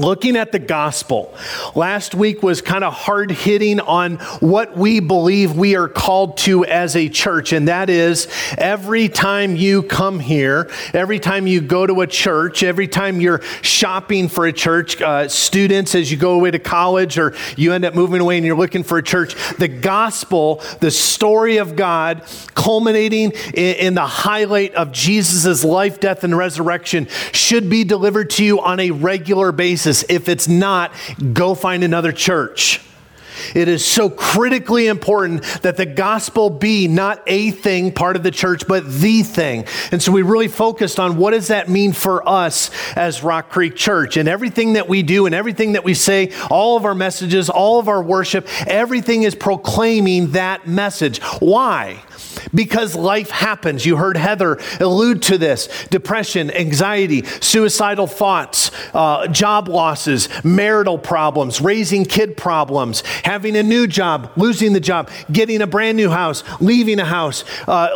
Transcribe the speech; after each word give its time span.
looking 0.00 0.36
at 0.36 0.52
the 0.52 0.58
gospel. 0.58 1.34
Last 1.74 2.14
week 2.14 2.42
was 2.42 2.62
kind 2.62 2.84
of 2.84 2.92
hard 2.92 3.30
hitting 3.30 3.80
on 3.80 4.16
what 4.40 4.76
we 4.76 5.00
believe 5.00 5.56
we 5.56 5.76
are 5.76 5.88
called 5.88 6.38
to 6.38 6.64
as 6.64 6.96
a 6.96 7.08
church, 7.08 7.52
and 7.52 7.68
that 7.68 7.90
is 7.90 8.28
every 8.56 9.08
time 9.08 9.56
you 9.56 9.82
come 9.82 10.20
here, 10.20 10.70
every 10.94 11.18
time 11.18 11.46
you 11.46 11.60
go 11.60 11.86
to 11.86 12.00
a 12.00 12.06
church, 12.06 12.62
every 12.62 12.88
time 12.88 13.20
you're 13.20 13.42
shopping 13.62 14.28
for 14.28 14.46
a 14.46 14.52
church, 14.52 15.00
uh, 15.02 15.28
students, 15.28 15.94
as 15.94 16.10
you 16.10 16.16
go 16.16 16.32
away 16.32 16.50
to 16.50 16.58
college 16.58 17.18
or 17.18 17.34
you 17.56 17.72
end 17.72 17.84
up 17.84 17.94
moving 17.94 18.20
away 18.20 18.36
and 18.36 18.46
you're 18.46 18.56
looking 18.56 18.82
for 18.82 18.98
a 18.98 19.02
church, 19.02 19.34
the 19.58 19.68
gospel, 19.68 20.62
the 20.80 20.90
story 20.90 21.58
of 21.58 21.76
God, 21.76 22.22
culminating 22.54 23.32
in, 23.54 23.76
in 23.76 23.94
the 23.94 24.06
highlight 24.06 24.74
of 24.74 24.92
Jesus' 24.92 25.64
life, 25.64 26.00
death, 26.00 26.24
and 26.24 26.36
resurrection, 26.36 27.06
should 27.32 27.68
be 27.68 27.84
delivered 27.84 28.30
to 28.30 28.44
you 28.44 28.60
on 28.60 28.80
a 28.80 28.90
regular 28.90 29.52
basis 29.52 29.89
basis. 29.90 30.08
If 30.08 30.28
it's 30.28 30.48
not, 30.48 30.92
go 31.32 31.54
find 31.54 31.84
another 31.84 32.12
church. 32.12 32.80
It 33.54 33.68
is 33.68 33.84
so 33.84 34.10
critically 34.10 34.86
important 34.86 35.42
that 35.62 35.78
the 35.78 35.86
gospel 35.86 36.50
be 36.50 36.88
not 36.88 37.22
a 37.26 37.50
thing, 37.50 37.90
part 37.92 38.16
of 38.16 38.22
the 38.22 38.30
church, 38.30 38.66
but 38.68 38.86
the 38.86 39.22
thing. 39.22 39.64
And 39.92 40.02
so 40.02 40.12
we 40.12 40.20
really 40.20 40.48
focused 40.48 41.00
on 41.00 41.16
what 41.16 41.30
does 41.30 41.48
that 41.48 41.68
mean 41.68 41.92
for 41.92 42.28
us 42.28 42.70
as 42.96 43.22
Rock 43.22 43.48
Creek 43.48 43.76
Church 43.76 44.18
and 44.18 44.28
everything 44.28 44.74
that 44.74 44.88
we 44.88 45.02
do 45.02 45.24
and 45.24 45.34
everything 45.34 45.72
that 45.72 45.84
we 45.84 45.94
say, 45.94 46.32
all 46.50 46.76
of 46.76 46.84
our 46.84 46.94
messages, 46.94 47.48
all 47.48 47.78
of 47.78 47.88
our 47.88 48.02
worship, 48.02 48.46
everything 48.66 49.22
is 49.22 49.34
proclaiming 49.34 50.32
that 50.32 50.66
message. 50.66 51.20
Why? 51.38 52.02
Because 52.54 52.94
life 52.94 53.30
happens. 53.30 53.86
You 53.86 53.96
heard 53.96 54.16
Heather 54.16 54.58
allude 54.80 55.22
to 55.22 55.38
this 55.38 55.68
depression, 55.90 56.50
anxiety, 56.50 57.24
suicidal 57.40 58.06
thoughts, 58.06 58.70
uh, 58.94 59.26
job 59.28 59.68
losses, 59.68 60.28
marital 60.44 60.98
problems, 60.98 61.60
raising 61.60 62.04
kid 62.04 62.36
problems, 62.36 63.02
having 63.24 63.56
a 63.56 63.62
new 63.62 63.86
job, 63.86 64.30
losing 64.36 64.72
the 64.72 64.80
job, 64.80 65.10
getting 65.30 65.62
a 65.62 65.66
brand 65.66 65.96
new 65.96 66.10
house, 66.10 66.42
leaving 66.60 66.98
a 67.00 67.04
house, 67.04 67.44
uh, 67.68 67.90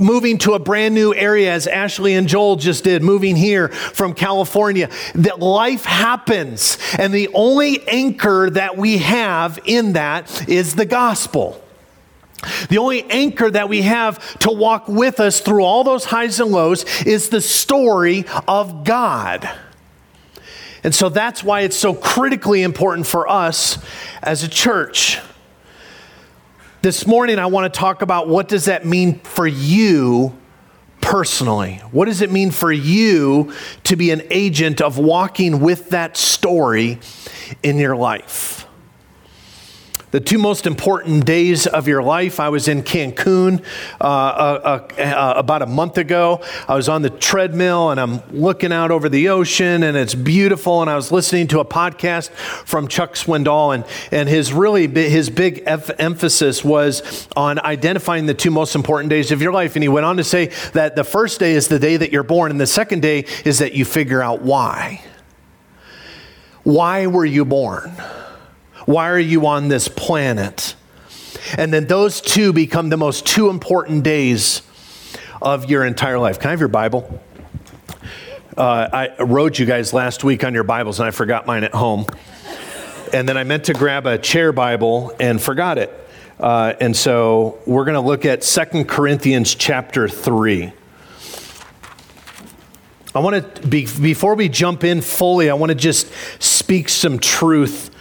moving 0.00 0.38
to 0.38 0.52
a 0.54 0.58
brand 0.58 0.94
new 0.94 1.14
area, 1.14 1.52
as 1.52 1.66
Ashley 1.66 2.14
and 2.14 2.28
Joel 2.28 2.56
just 2.56 2.84
did, 2.84 3.02
moving 3.02 3.36
here 3.36 3.68
from 3.68 4.14
California. 4.14 4.88
That 5.14 5.40
life 5.40 5.84
happens, 5.84 6.78
and 6.98 7.12
the 7.12 7.28
only 7.34 7.86
anchor 7.88 8.50
that 8.50 8.76
we 8.76 8.98
have 8.98 9.58
in 9.64 9.94
that 9.94 10.48
is 10.48 10.74
the 10.74 10.86
gospel. 10.86 11.63
The 12.68 12.78
only 12.78 13.04
anchor 13.04 13.50
that 13.50 13.68
we 13.68 13.82
have 13.82 14.38
to 14.40 14.50
walk 14.50 14.88
with 14.88 15.20
us 15.20 15.40
through 15.40 15.64
all 15.64 15.84
those 15.84 16.04
highs 16.04 16.40
and 16.40 16.50
lows 16.50 16.84
is 17.04 17.28
the 17.28 17.40
story 17.40 18.24
of 18.46 18.84
God. 18.84 19.50
And 20.82 20.94
so 20.94 21.08
that's 21.08 21.42
why 21.42 21.62
it's 21.62 21.76
so 21.76 21.94
critically 21.94 22.62
important 22.62 23.06
for 23.06 23.26
us 23.26 23.78
as 24.22 24.42
a 24.44 24.48
church. 24.48 25.18
This 26.82 27.06
morning 27.06 27.38
I 27.38 27.46
want 27.46 27.72
to 27.72 27.78
talk 27.78 28.02
about 28.02 28.28
what 28.28 28.48
does 28.48 28.66
that 28.66 28.84
mean 28.84 29.20
for 29.20 29.46
you 29.46 30.36
personally? 31.00 31.80
What 31.92 32.06
does 32.06 32.20
it 32.20 32.30
mean 32.30 32.50
for 32.50 32.70
you 32.70 33.54
to 33.84 33.96
be 33.96 34.10
an 34.10 34.22
agent 34.30 34.82
of 34.82 34.98
walking 34.98 35.60
with 35.60 35.90
that 35.90 36.18
story 36.18 36.98
in 37.62 37.78
your 37.78 37.96
life? 37.96 38.63
The 40.14 40.20
two 40.20 40.38
most 40.38 40.64
important 40.64 41.26
days 41.26 41.66
of 41.66 41.88
your 41.88 42.00
life. 42.00 42.38
I 42.38 42.48
was 42.48 42.68
in 42.68 42.84
Cancun 42.84 43.64
uh, 44.00 44.04
uh, 44.04 44.88
uh, 44.96 45.34
about 45.36 45.60
a 45.60 45.66
month 45.66 45.98
ago. 45.98 46.40
I 46.68 46.76
was 46.76 46.88
on 46.88 47.02
the 47.02 47.10
treadmill 47.10 47.90
and 47.90 47.98
I'm 47.98 48.22
looking 48.30 48.72
out 48.72 48.92
over 48.92 49.08
the 49.08 49.30
ocean 49.30 49.82
and 49.82 49.96
it's 49.96 50.14
beautiful. 50.14 50.82
And 50.82 50.88
I 50.88 50.94
was 50.94 51.10
listening 51.10 51.48
to 51.48 51.58
a 51.58 51.64
podcast 51.64 52.30
from 52.30 52.86
Chuck 52.86 53.14
Swindoll 53.14 53.74
and, 53.74 53.84
and 54.12 54.28
his 54.28 54.52
really 54.52 54.86
his 54.86 55.30
big 55.30 55.64
F- 55.66 55.90
emphasis 55.98 56.62
was 56.62 57.26
on 57.34 57.58
identifying 57.58 58.26
the 58.26 58.34
two 58.34 58.52
most 58.52 58.76
important 58.76 59.10
days 59.10 59.32
of 59.32 59.42
your 59.42 59.52
life. 59.52 59.74
And 59.74 59.82
he 59.82 59.88
went 59.88 60.06
on 60.06 60.18
to 60.18 60.24
say 60.24 60.52
that 60.74 60.94
the 60.94 61.02
first 61.02 61.40
day 61.40 61.54
is 61.54 61.66
the 61.66 61.80
day 61.80 61.96
that 61.96 62.12
you're 62.12 62.22
born, 62.22 62.52
and 62.52 62.60
the 62.60 62.68
second 62.68 63.02
day 63.02 63.24
is 63.44 63.58
that 63.58 63.72
you 63.72 63.84
figure 63.84 64.22
out 64.22 64.42
why. 64.42 65.02
Why 66.62 67.08
were 67.08 67.26
you 67.26 67.44
born? 67.44 67.90
Why 68.86 69.08
are 69.10 69.18
you 69.18 69.46
on 69.46 69.68
this 69.68 69.88
planet? 69.88 70.74
And 71.56 71.72
then 71.72 71.86
those 71.86 72.20
two 72.20 72.52
become 72.52 72.90
the 72.90 72.96
most 72.96 73.26
two 73.26 73.48
important 73.48 74.04
days 74.04 74.62
of 75.40 75.70
your 75.70 75.84
entire 75.84 76.18
life. 76.18 76.38
Can 76.38 76.48
I 76.48 76.50
have 76.50 76.60
your 76.60 76.68
Bible? 76.68 77.20
Uh, 78.56 79.10
I 79.18 79.22
wrote 79.22 79.58
you 79.58 79.66
guys 79.66 79.92
last 79.92 80.22
week 80.22 80.44
on 80.44 80.54
your 80.54 80.64
Bibles, 80.64 81.00
and 81.00 81.06
I 81.06 81.10
forgot 81.10 81.46
mine 81.46 81.64
at 81.64 81.74
home. 81.74 82.06
And 83.12 83.28
then 83.28 83.36
I 83.36 83.44
meant 83.44 83.64
to 83.64 83.72
grab 83.72 84.06
a 84.06 84.18
chair 84.18 84.52
Bible 84.52 85.14
and 85.18 85.40
forgot 85.40 85.78
it. 85.78 85.92
Uh, 86.38 86.74
and 86.80 86.96
so 86.96 87.58
we're 87.66 87.84
going 87.84 87.94
to 87.94 88.00
look 88.00 88.24
at 88.24 88.44
Second 88.44 88.88
Corinthians 88.88 89.54
chapter 89.54 90.08
3. 90.08 90.72
I 93.14 93.18
want 93.20 93.54
to, 93.54 93.66
be, 93.66 93.86
before 94.00 94.34
we 94.34 94.48
jump 94.48 94.84
in 94.84 95.00
fully, 95.00 95.48
I 95.48 95.54
want 95.54 95.70
to 95.70 95.76
just 95.76 96.10
speak 96.42 96.88
some 96.88 97.18
truth 97.18 97.93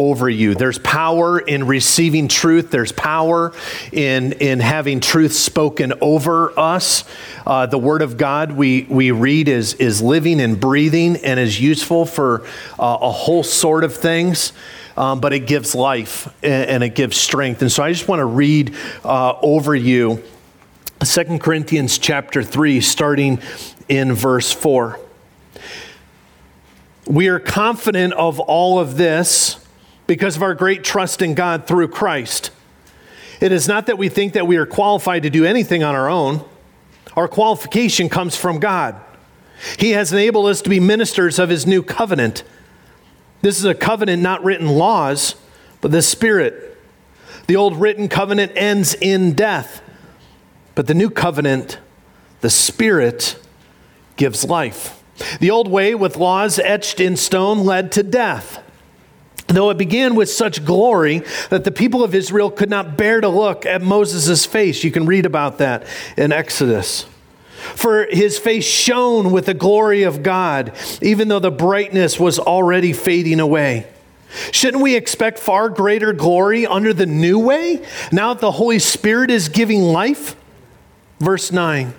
over 0.00 0.30
you. 0.30 0.54
There's 0.54 0.78
power 0.78 1.38
in 1.38 1.66
receiving 1.66 2.26
truth, 2.26 2.70
there's 2.70 2.90
power 2.90 3.52
in, 3.92 4.32
in 4.32 4.58
having 4.58 5.00
truth 5.00 5.34
spoken 5.34 5.92
over 6.00 6.58
us. 6.58 7.04
Uh, 7.46 7.66
the 7.66 7.76
Word 7.76 8.00
of 8.00 8.16
God 8.16 8.52
we, 8.52 8.86
we 8.88 9.10
read 9.10 9.46
is, 9.46 9.74
is 9.74 10.00
living 10.00 10.40
and 10.40 10.58
breathing 10.58 11.16
and 11.18 11.38
is 11.38 11.60
useful 11.60 12.06
for 12.06 12.46
uh, 12.78 12.96
a 13.02 13.10
whole 13.10 13.42
sort 13.42 13.84
of 13.84 13.94
things. 13.94 14.54
Um, 14.96 15.20
but 15.20 15.34
it 15.34 15.46
gives 15.46 15.74
life 15.74 16.26
and, 16.42 16.68
and, 16.70 16.84
it 16.84 16.94
gives 16.94 17.16
strength. 17.16 17.62
And 17.62 17.70
so 17.70 17.82
I 17.82 17.92
just 17.92 18.08
want 18.08 18.20
to 18.20 18.24
read 18.24 18.74
uh, 19.04 19.34
over 19.40 19.74
you 19.74 20.22
2 21.00 21.38
Corinthians 21.38 21.98
chapter 21.98 22.42
3, 22.42 22.80
starting 22.80 23.40
in 23.88 24.14
verse 24.14 24.52
4. 24.52 24.98
We 27.06 27.28
are 27.28 27.38
confident 27.38 28.14
of 28.14 28.40
all 28.40 28.78
of 28.78 28.96
this 28.96 29.64
because 30.10 30.34
of 30.34 30.42
our 30.42 30.56
great 30.56 30.82
trust 30.82 31.22
in 31.22 31.34
God 31.34 31.68
through 31.68 31.86
Christ. 31.86 32.50
It 33.40 33.52
is 33.52 33.68
not 33.68 33.86
that 33.86 33.96
we 33.96 34.08
think 34.08 34.32
that 34.32 34.44
we 34.44 34.56
are 34.56 34.66
qualified 34.66 35.22
to 35.22 35.30
do 35.30 35.44
anything 35.44 35.84
on 35.84 35.94
our 35.94 36.08
own. 36.08 36.44
Our 37.14 37.28
qualification 37.28 38.08
comes 38.08 38.34
from 38.34 38.58
God. 38.58 39.00
He 39.78 39.92
has 39.92 40.12
enabled 40.12 40.46
us 40.46 40.62
to 40.62 40.68
be 40.68 40.80
ministers 40.80 41.38
of 41.38 41.48
His 41.48 41.64
new 41.64 41.84
covenant. 41.84 42.42
This 43.40 43.60
is 43.60 43.64
a 43.64 43.72
covenant 43.72 44.20
not 44.20 44.42
written 44.42 44.66
laws, 44.66 45.36
but 45.80 45.92
the 45.92 46.02
Spirit. 46.02 46.76
The 47.46 47.54
old 47.54 47.76
written 47.76 48.08
covenant 48.08 48.50
ends 48.56 48.94
in 48.94 49.34
death, 49.34 49.80
but 50.74 50.88
the 50.88 50.94
new 50.94 51.10
covenant, 51.10 51.78
the 52.40 52.50
Spirit, 52.50 53.38
gives 54.16 54.44
life. 54.44 55.04
The 55.38 55.52
old 55.52 55.68
way 55.68 55.94
with 55.94 56.16
laws 56.16 56.58
etched 56.58 56.98
in 56.98 57.16
stone 57.16 57.60
led 57.60 57.92
to 57.92 58.02
death 58.02 58.60
though 59.56 59.70
it 59.70 59.78
began 59.78 60.14
with 60.14 60.30
such 60.30 60.64
glory 60.64 61.22
that 61.50 61.64
the 61.64 61.70
people 61.70 62.04
of 62.04 62.14
Israel 62.14 62.50
could 62.50 62.70
not 62.70 62.96
bear 62.96 63.20
to 63.20 63.28
look 63.28 63.66
at 63.66 63.82
Moses' 63.82 64.46
face. 64.46 64.84
You 64.84 64.90
can 64.90 65.06
read 65.06 65.26
about 65.26 65.58
that 65.58 65.86
in 66.16 66.32
Exodus. 66.32 67.06
For 67.74 68.06
his 68.06 68.38
face 68.38 68.64
shone 68.64 69.32
with 69.32 69.46
the 69.46 69.54
glory 69.54 70.02
of 70.02 70.22
God, 70.22 70.72
even 71.02 71.28
though 71.28 71.38
the 71.38 71.50
brightness 71.50 72.18
was 72.18 72.38
already 72.38 72.92
fading 72.92 73.40
away. 73.40 73.86
Shouldn't 74.52 74.82
we 74.82 74.94
expect 74.94 75.38
far 75.38 75.68
greater 75.68 76.12
glory 76.12 76.66
under 76.66 76.94
the 76.94 77.06
new 77.06 77.38
way, 77.38 77.84
now 78.12 78.32
that 78.32 78.40
the 78.40 78.52
Holy 78.52 78.78
Spirit 78.78 79.30
is 79.30 79.48
giving 79.48 79.82
life? 79.82 80.36
Verse 81.18 81.52
9. 81.52 81.92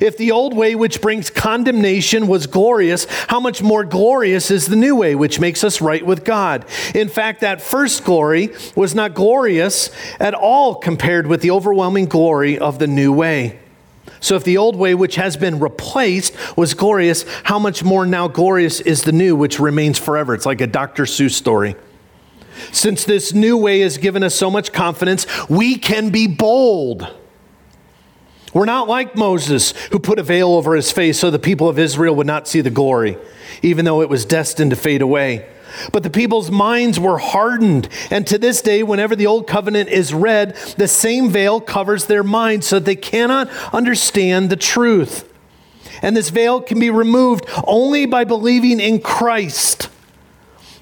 If 0.00 0.16
the 0.16 0.32
old 0.32 0.54
way, 0.54 0.74
which 0.74 1.00
brings 1.00 1.30
condemnation, 1.30 2.26
was 2.26 2.46
glorious, 2.46 3.06
how 3.28 3.40
much 3.40 3.62
more 3.62 3.84
glorious 3.84 4.50
is 4.50 4.66
the 4.66 4.76
new 4.76 4.96
way, 4.96 5.14
which 5.14 5.40
makes 5.40 5.64
us 5.64 5.80
right 5.80 6.04
with 6.04 6.24
God? 6.24 6.64
In 6.94 7.08
fact, 7.08 7.40
that 7.40 7.60
first 7.60 8.04
glory 8.04 8.50
was 8.74 8.94
not 8.94 9.14
glorious 9.14 9.90
at 10.20 10.34
all 10.34 10.74
compared 10.74 11.26
with 11.26 11.42
the 11.42 11.50
overwhelming 11.50 12.06
glory 12.06 12.58
of 12.58 12.78
the 12.78 12.86
new 12.86 13.12
way. 13.12 13.58
So, 14.20 14.36
if 14.36 14.44
the 14.44 14.56
old 14.56 14.76
way, 14.76 14.94
which 14.94 15.16
has 15.16 15.36
been 15.36 15.58
replaced, 15.58 16.34
was 16.56 16.74
glorious, 16.74 17.24
how 17.44 17.58
much 17.58 17.82
more 17.82 18.06
now 18.06 18.28
glorious 18.28 18.80
is 18.80 19.02
the 19.02 19.12
new, 19.12 19.34
which 19.34 19.58
remains 19.58 19.98
forever? 19.98 20.34
It's 20.34 20.46
like 20.46 20.60
a 20.60 20.66
Dr. 20.66 21.04
Seuss 21.04 21.32
story. 21.32 21.74
Since 22.70 23.04
this 23.04 23.32
new 23.32 23.56
way 23.56 23.80
has 23.80 23.98
given 23.98 24.22
us 24.22 24.34
so 24.34 24.50
much 24.50 24.72
confidence, 24.72 25.26
we 25.48 25.76
can 25.76 26.10
be 26.10 26.26
bold 26.26 27.12
we're 28.52 28.66
not 28.66 28.88
like 28.88 29.16
Moses, 29.16 29.72
who 29.92 29.98
put 29.98 30.18
a 30.18 30.22
veil 30.22 30.52
over 30.52 30.74
his 30.74 30.92
face 30.92 31.18
so 31.18 31.30
the 31.30 31.38
people 31.38 31.68
of 31.68 31.78
Israel 31.78 32.14
would 32.16 32.26
not 32.26 32.46
see 32.46 32.60
the 32.60 32.70
glory, 32.70 33.16
even 33.62 33.84
though 33.84 34.02
it 34.02 34.08
was 34.08 34.24
destined 34.24 34.70
to 34.70 34.76
fade 34.76 35.02
away. 35.02 35.48
But 35.90 36.02
the 36.02 36.10
people's 36.10 36.50
minds 36.50 37.00
were 37.00 37.16
hardened, 37.16 37.88
and 38.10 38.26
to 38.26 38.36
this 38.36 38.60
day, 38.60 38.82
whenever 38.82 39.16
the 39.16 39.26
old 39.26 39.46
covenant 39.46 39.88
is 39.88 40.12
read, 40.12 40.54
the 40.76 40.86
same 40.88 41.30
veil 41.30 41.60
covers 41.62 42.04
their 42.04 42.22
minds 42.22 42.66
so 42.66 42.78
that 42.78 42.84
they 42.84 42.96
cannot 42.96 43.48
understand 43.72 44.50
the 44.50 44.56
truth. 44.56 45.28
And 46.02 46.14
this 46.14 46.28
veil 46.28 46.60
can 46.60 46.78
be 46.78 46.90
removed 46.90 47.46
only 47.66 48.04
by 48.04 48.24
believing 48.24 48.80
in 48.80 49.00
Christ. 49.00 49.88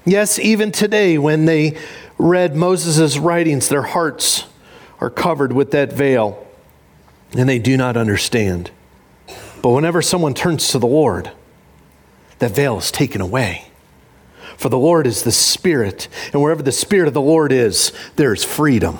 Yes, 0.03 0.39
even 0.39 0.73
today, 0.73 1.17
when 1.17 1.45
they 1.45 1.77
read 2.17 2.55
Moses' 2.55 3.17
writings, 3.17 3.69
their 3.69 3.83
hearts 3.83 4.45
are 4.99 5.09
covered 5.09 5.53
with 5.53 5.71
that 5.71 5.93
veil 5.93 6.45
and 7.37 7.47
they 7.47 7.59
do 7.59 7.77
not 7.77 7.97
understand. 7.97 8.71
But 9.61 9.69
whenever 9.69 10.01
someone 10.01 10.33
turns 10.33 10.69
to 10.69 10.79
the 10.79 10.87
Lord, 10.87 11.31
that 12.39 12.51
veil 12.51 12.77
is 12.77 12.91
taken 12.91 13.21
away. 13.21 13.67
For 14.57 14.69
the 14.69 14.77
Lord 14.77 15.07
is 15.07 15.23
the 15.23 15.31
Spirit, 15.31 16.07
and 16.33 16.41
wherever 16.41 16.61
the 16.61 16.71
Spirit 16.71 17.07
of 17.07 17.13
the 17.13 17.21
Lord 17.21 17.51
is, 17.51 17.91
there 18.15 18.33
is 18.33 18.43
freedom. 18.43 18.99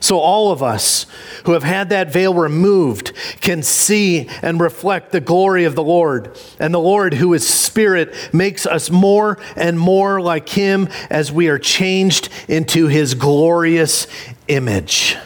So, 0.00 0.18
all 0.18 0.50
of 0.50 0.64
us 0.64 1.06
who 1.44 1.52
have 1.52 1.62
had 1.62 1.90
that 1.90 2.12
veil 2.12 2.34
removed 2.34 3.12
can 3.40 3.62
see 3.62 4.28
and 4.42 4.60
reflect 4.60 5.12
the 5.12 5.20
glory 5.20 5.64
of 5.64 5.76
the 5.76 5.82
Lord. 5.82 6.36
And 6.58 6.74
the 6.74 6.80
Lord, 6.80 7.14
who 7.14 7.34
is 7.34 7.48
Spirit, 7.48 8.12
makes 8.32 8.66
us 8.66 8.90
more 8.90 9.38
and 9.54 9.78
more 9.78 10.20
like 10.20 10.48
Him 10.48 10.88
as 11.08 11.30
we 11.30 11.48
are 11.48 11.58
changed 11.58 12.30
into 12.48 12.88
His 12.88 13.14
glorious 13.14 14.08
image. 14.48 15.16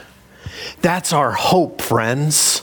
That's 0.82 1.12
our 1.12 1.32
hope, 1.32 1.81
friends. 1.81 2.62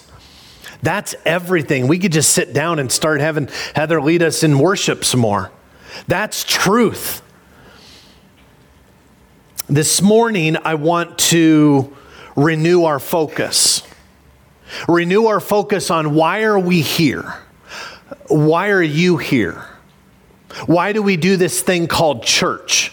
That's 0.81 1.15
everything. 1.25 1.87
We 1.87 1.97
could 1.97 2.11
just 2.11 2.31
sit 2.31 2.53
down 2.53 2.79
and 2.79 2.91
start 2.91 3.21
having 3.21 3.49
Heather 3.75 4.01
lead 4.01 4.21
us 4.21 4.43
in 4.43 4.59
worship 4.59 5.05
some 5.05 5.21
more. 5.21 5.51
That's 6.07 6.43
truth. 6.43 7.21
This 9.67 10.01
morning, 10.01 10.57
I 10.57 10.75
want 10.75 11.17
to 11.19 11.95
renew 12.35 12.83
our 12.83 12.99
focus. 12.99 13.81
Renew 14.87 15.27
our 15.27 15.39
focus 15.39 15.89
on 15.89 16.15
why 16.15 16.43
are 16.43 16.59
we 16.59 16.81
here? 16.81 17.33
Why 18.27 18.69
are 18.69 18.81
you 18.81 19.17
here? 19.17 19.65
Why 20.65 20.93
do 20.93 21.01
we 21.01 21.17
do 21.17 21.37
this 21.37 21.61
thing 21.61 21.87
called 21.87 22.23
church? 22.23 22.91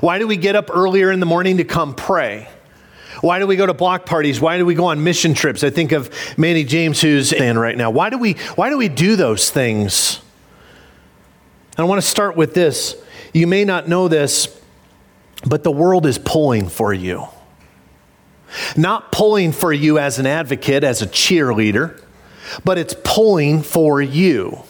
Why 0.00 0.18
do 0.18 0.26
we 0.26 0.36
get 0.36 0.56
up 0.56 0.70
earlier 0.72 1.10
in 1.10 1.20
the 1.20 1.26
morning 1.26 1.56
to 1.56 1.64
come 1.64 1.94
pray? 1.94 2.48
Why 3.22 3.38
do 3.38 3.46
we 3.46 3.54
go 3.54 3.66
to 3.66 3.72
block 3.72 4.04
parties? 4.04 4.40
Why 4.40 4.58
do 4.58 4.66
we 4.66 4.74
go 4.74 4.86
on 4.86 5.02
mission 5.02 5.32
trips? 5.32 5.62
I 5.62 5.70
think 5.70 5.92
of 5.92 6.10
Manny 6.36 6.64
James 6.64 7.00
who's 7.00 7.32
in 7.32 7.56
right 7.56 7.78
now. 7.78 7.90
Why 7.90 8.10
do 8.10 8.18
we 8.18 8.34
why 8.56 8.68
do 8.68 8.76
we 8.76 8.88
do 8.88 9.14
those 9.16 9.48
things? 9.48 10.20
And 11.76 11.86
I 11.86 11.88
want 11.88 12.02
to 12.02 12.06
start 12.06 12.36
with 12.36 12.52
this. 12.52 12.96
You 13.32 13.46
may 13.46 13.64
not 13.64 13.88
know 13.88 14.08
this, 14.08 14.60
but 15.46 15.62
the 15.62 15.70
world 15.70 16.04
is 16.04 16.18
pulling 16.18 16.68
for 16.68 16.92
you. 16.92 17.28
Not 18.76 19.12
pulling 19.12 19.52
for 19.52 19.72
you 19.72 19.98
as 19.98 20.18
an 20.18 20.26
advocate, 20.26 20.82
as 20.82 21.00
a 21.00 21.06
cheerleader, 21.06 22.02
but 22.64 22.76
it's 22.76 22.94
pulling 23.04 23.62
for 23.62 24.02
you. 24.02 24.62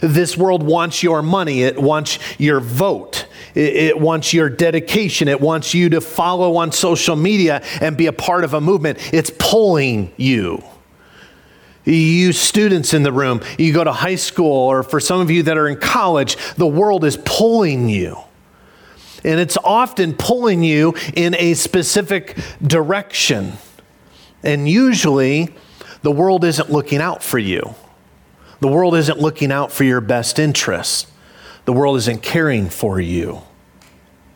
This 0.00 0.36
world 0.36 0.62
wants 0.62 1.02
your 1.02 1.22
money, 1.22 1.62
it 1.62 1.80
wants 1.80 2.18
your 2.38 2.60
vote, 2.60 3.26
it, 3.54 3.98
wants 3.98 4.32
your 4.32 4.48
dedication. 4.48 5.28
It 5.28 5.40
wants 5.40 5.74
you 5.74 5.90
to 5.90 6.00
follow 6.00 6.56
on 6.56 6.72
social 6.72 7.16
media 7.16 7.62
and 7.80 7.96
be 7.96 8.06
a 8.06 8.12
part 8.12 8.44
of 8.44 8.54
a 8.54 8.60
movement. 8.60 8.98
It's 9.12 9.30
pulling 9.38 10.12
you. 10.16 10.62
You 11.84 12.32
students 12.32 12.94
in 12.94 13.02
the 13.02 13.12
room, 13.12 13.40
you 13.58 13.72
go 13.72 13.82
to 13.82 13.92
high 13.92 14.14
school, 14.14 14.52
or 14.52 14.84
for 14.84 15.00
some 15.00 15.20
of 15.20 15.30
you 15.30 15.42
that 15.44 15.58
are 15.58 15.66
in 15.66 15.78
college, 15.78 16.36
the 16.54 16.66
world 16.66 17.04
is 17.04 17.18
pulling 17.24 17.88
you. 17.88 18.18
And 19.24 19.40
it's 19.40 19.58
often 19.58 20.14
pulling 20.14 20.62
you 20.62 20.94
in 21.14 21.34
a 21.34 21.54
specific 21.54 22.36
direction. 22.64 23.54
And 24.44 24.68
usually, 24.68 25.54
the 26.02 26.10
world 26.10 26.44
isn't 26.44 26.70
looking 26.70 27.00
out 27.00 27.22
for 27.22 27.38
you. 27.38 27.74
The 28.60 28.68
world 28.68 28.94
isn't 28.94 29.18
looking 29.18 29.50
out 29.50 29.72
for 29.72 29.82
your 29.82 30.00
best 30.00 30.38
interests 30.38 31.11
the 31.64 31.72
world 31.72 31.96
isn't 31.98 32.22
caring 32.22 32.68
for 32.68 33.00
you. 33.00 33.42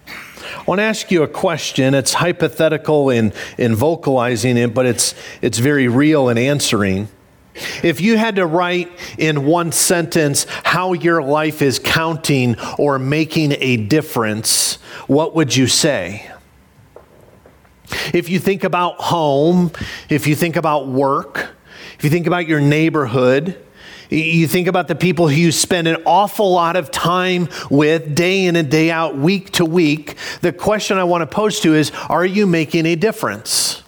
I 0.06 0.64
want 0.66 0.80
to 0.80 0.84
ask 0.84 1.10
you 1.10 1.22
a 1.22 1.28
question. 1.28 1.94
It's 1.94 2.14
hypothetical 2.14 3.10
in, 3.10 3.32
in 3.56 3.74
vocalizing 3.74 4.56
it, 4.56 4.74
but 4.74 4.86
it's, 4.86 5.14
it's 5.40 5.58
very 5.58 5.86
real 5.86 6.28
in 6.28 6.38
answering. 6.38 7.08
If 7.82 8.00
you 8.00 8.16
had 8.16 8.36
to 8.36 8.46
write 8.46 8.90
in 9.16 9.46
one 9.46 9.72
sentence 9.72 10.46
how 10.64 10.92
your 10.92 11.22
life 11.22 11.62
is 11.62 11.78
counting 11.78 12.56
or 12.78 12.98
making 12.98 13.52
a 13.60 13.76
difference, 13.76 14.74
what 15.06 15.34
would 15.34 15.54
you 15.56 15.66
say? 15.66 16.30
If 18.12 18.28
you 18.28 18.38
think 18.38 18.64
about 18.64 19.00
home, 19.00 19.70
if 20.08 20.26
you 20.26 20.34
think 20.34 20.56
about 20.56 20.88
work, 20.88 21.50
if 21.96 22.04
you 22.04 22.10
think 22.10 22.26
about 22.26 22.46
your 22.46 22.60
neighborhood, 22.60 23.64
you 24.10 24.46
think 24.46 24.68
about 24.68 24.88
the 24.88 24.94
people 24.94 25.28
who 25.28 25.34
you 25.34 25.52
spend 25.52 25.88
an 25.88 26.02
awful 26.04 26.52
lot 26.52 26.76
of 26.76 26.90
time 26.90 27.48
with 27.70 28.14
day 28.14 28.46
in 28.46 28.56
and 28.56 28.70
day 28.70 28.90
out, 28.90 29.16
week 29.16 29.50
to 29.52 29.64
week. 29.64 30.16
The 30.42 30.52
question 30.52 30.98
I 30.98 31.04
want 31.04 31.22
to 31.22 31.26
pose 31.26 31.60
to 31.60 31.74
is 31.74 31.90
Are 32.08 32.24
you 32.24 32.46
making 32.46 32.86
a 32.86 32.94
difference? 32.94 33.82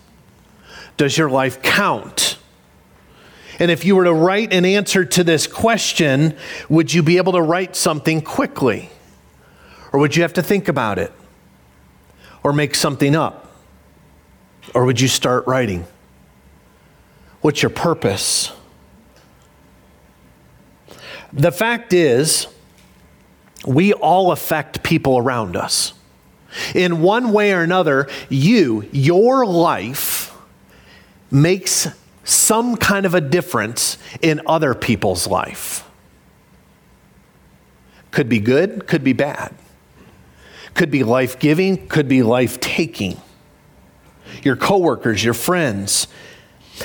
Does 0.97 1.17
your 1.17 1.31
life 1.31 1.63
count? 1.63 2.39
And 3.61 3.71
if 3.71 3.85
you 3.85 3.97
were 3.97 4.05
to 4.05 4.13
write 4.13 4.53
an 4.53 4.65
answer 4.65 5.05
to 5.05 5.25
this 5.25 5.47
question, 5.47 6.37
would 6.69 6.93
you 6.93 7.03
be 7.03 7.17
able 7.17 7.33
to 7.33 7.43
write 7.43 7.75
something 7.75 8.21
quickly? 8.23 8.91
Or 9.93 10.01
would 10.01 10.15
you 10.15 10.23
have 10.23 10.35
to 10.35 10.43
think 10.43 10.69
about 10.69 10.99
it? 10.99 11.13
Or 12.43 12.53
make 12.53 12.75
something 12.75 13.17
up? 13.17 13.53
Or 14.75 14.85
would 14.85 15.01
you 15.01 15.09
start 15.09 15.47
writing? 15.47 15.87
What's 17.41 17.63
your 17.63 17.71
purpose? 17.71 18.53
The 21.33 21.53
fact 21.53 21.93
is, 21.93 22.47
we 23.67 23.93
all 23.93 24.33
affect 24.33 24.83
people 24.83 25.19
around 25.19 25.57
us. 25.57 25.93
In 26.75 27.03
one 27.03 27.33
way 27.33 27.53
or 27.53 27.61
another, 27.61 28.09
you, 28.29 28.89
your 28.93 29.45
life, 29.45 30.35
makes 31.31 31.89
some 32.25 32.77
kind 32.77 33.05
of 33.07 33.15
a 33.15 33.21
difference 33.21 33.99
in 34.23 34.41
other 34.47 34.75
people's 34.75 35.27
life. 35.27 35.89
Could 38.11 38.29
be 38.29 38.39
good, 38.39 38.87
could 38.87 39.05
be 39.05 39.13
bad. 39.13 39.55
Could 40.75 40.91
be 40.91 41.05
life 41.05 41.39
giving, 41.39 41.89
could 41.89 42.09
be 42.09 42.23
life 42.23 42.61
taking. 42.61 43.21
Your 44.43 44.57
coworkers, 44.57 45.23
your 45.23 45.35
friends, 45.35 46.07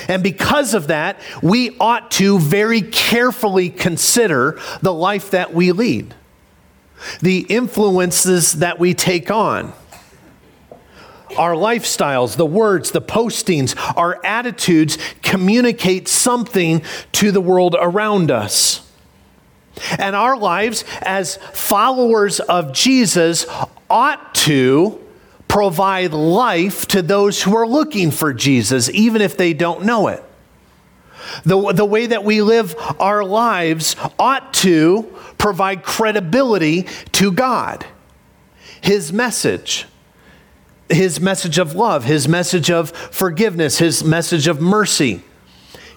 and 0.08 0.22
because 0.22 0.74
of 0.74 0.88
that, 0.88 1.20
we 1.42 1.76
ought 1.78 2.10
to 2.12 2.38
very 2.38 2.82
carefully 2.82 3.70
consider 3.70 4.58
the 4.82 4.92
life 4.92 5.30
that 5.30 5.54
we 5.54 5.72
lead, 5.72 6.14
the 7.20 7.40
influences 7.48 8.54
that 8.54 8.78
we 8.78 8.94
take 8.94 9.30
on. 9.30 9.72
Our 11.36 11.54
lifestyles, 11.54 12.36
the 12.36 12.46
words, 12.46 12.92
the 12.92 13.02
postings, 13.02 13.74
our 13.96 14.24
attitudes 14.24 14.98
communicate 15.22 16.06
something 16.06 16.82
to 17.12 17.32
the 17.32 17.40
world 17.40 17.74
around 17.78 18.30
us. 18.30 18.88
And 19.98 20.14
our 20.14 20.36
lives 20.36 20.84
as 21.02 21.36
followers 21.52 22.38
of 22.38 22.72
Jesus 22.72 23.46
ought 23.90 24.34
to 24.36 25.03
provide 25.54 26.12
life 26.12 26.88
to 26.88 27.00
those 27.00 27.40
who 27.40 27.56
are 27.56 27.64
looking 27.64 28.10
for 28.10 28.32
Jesus, 28.32 28.90
even 28.90 29.22
if 29.22 29.36
they 29.36 29.54
don't 29.54 29.84
know 29.84 30.08
it. 30.08 30.20
The, 31.44 31.72
the 31.72 31.84
way 31.84 32.06
that 32.06 32.24
we 32.24 32.42
live 32.42 32.74
our 32.98 33.22
lives 33.22 33.94
ought 34.18 34.52
to 34.54 35.04
provide 35.38 35.84
credibility 35.84 36.88
to 37.12 37.30
God, 37.30 37.86
His 38.80 39.12
message, 39.12 39.86
His 40.88 41.20
message 41.20 41.58
of 41.58 41.76
love, 41.76 42.02
His 42.02 42.26
message 42.26 42.68
of 42.68 42.90
forgiveness, 42.90 43.78
His 43.78 44.02
message 44.02 44.48
of 44.48 44.60
mercy, 44.60 45.22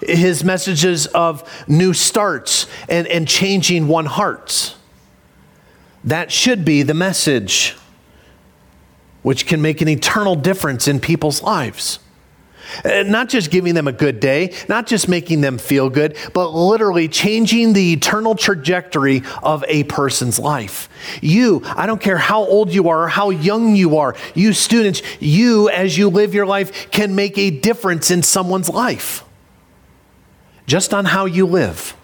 His 0.01 0.43
messages 0.43 1.07
of 1.07 1.65
new 1.67 1.95
starts 1.95 2.67
and, 2.87 3.07
and 3.07 3.27
changing 3.27 3.87
one 3.87 4.05
hearts. 4.05 4.75
That 6.03 6.31
should 6.31 6.63
be 6.63 6.83
the 6.83 6.93
message 6.93 7.75
which 9.21 9.45
can 9.45 9.61
make 9.61 9.81
an 9.81 9.87
eternal 9.87 10.35
difference 10.35 10.87
in 10.87 10.99
people's 10.99 11.41
lives. 11.41 11.99
Uh, 12.83 13.03
not 13.03 13.29
just 13.29 13.49
giving 13.49 13.73
them 13.73 13.87
a 13.87 13.91
good 13.91 14.19
day, 14.19 14.53
not 14.67 14.87
just 14.87 15.07
making 15.07 15.41
them 15.41 15.57
feel 15.57 15.89
good, 15.89 16.17
but 16.33 16.49
literally 16.49 17.07
changing 17.07 17.73
the 17.73 17.93
eternal 17.93 18.35
trajectory 18.35 19.23
of 19.41 19.63
a 19.67 19.83
person's 19.85 20.37
life. 20.37 20.89
You, 21.21 21.61
I 21.63 21.85
don't 21.85 22.01
care 22.01 22.17
how 22.17 22.43
old 22.43 22.73
you 22.73 22.89
are 22.89 23.03
or 23.03 23.07
how 23.07 23.29
young 23.29 23.75
you 23.75 23.97
are, 23.97 24.15
you 24.35 24.53
students, 24.53 25.01
you, 25.21 25.69
as 25.69 25.97
you 25.97 26.09
live 26.09 26.33
your 26.33 26.45
life, 26.45 26.91
can 26.91 27.15
make 27.15 27.37
a 27.37 27.49
difference 27.51 28.11
in 28.11 28.21
someone's 28.21 28.69
life 28.69 29.23
just 30.65 30.93
on 30.93 31.05
how 31.05 31.25
you 31.25 31.45
live. 31.45 31.95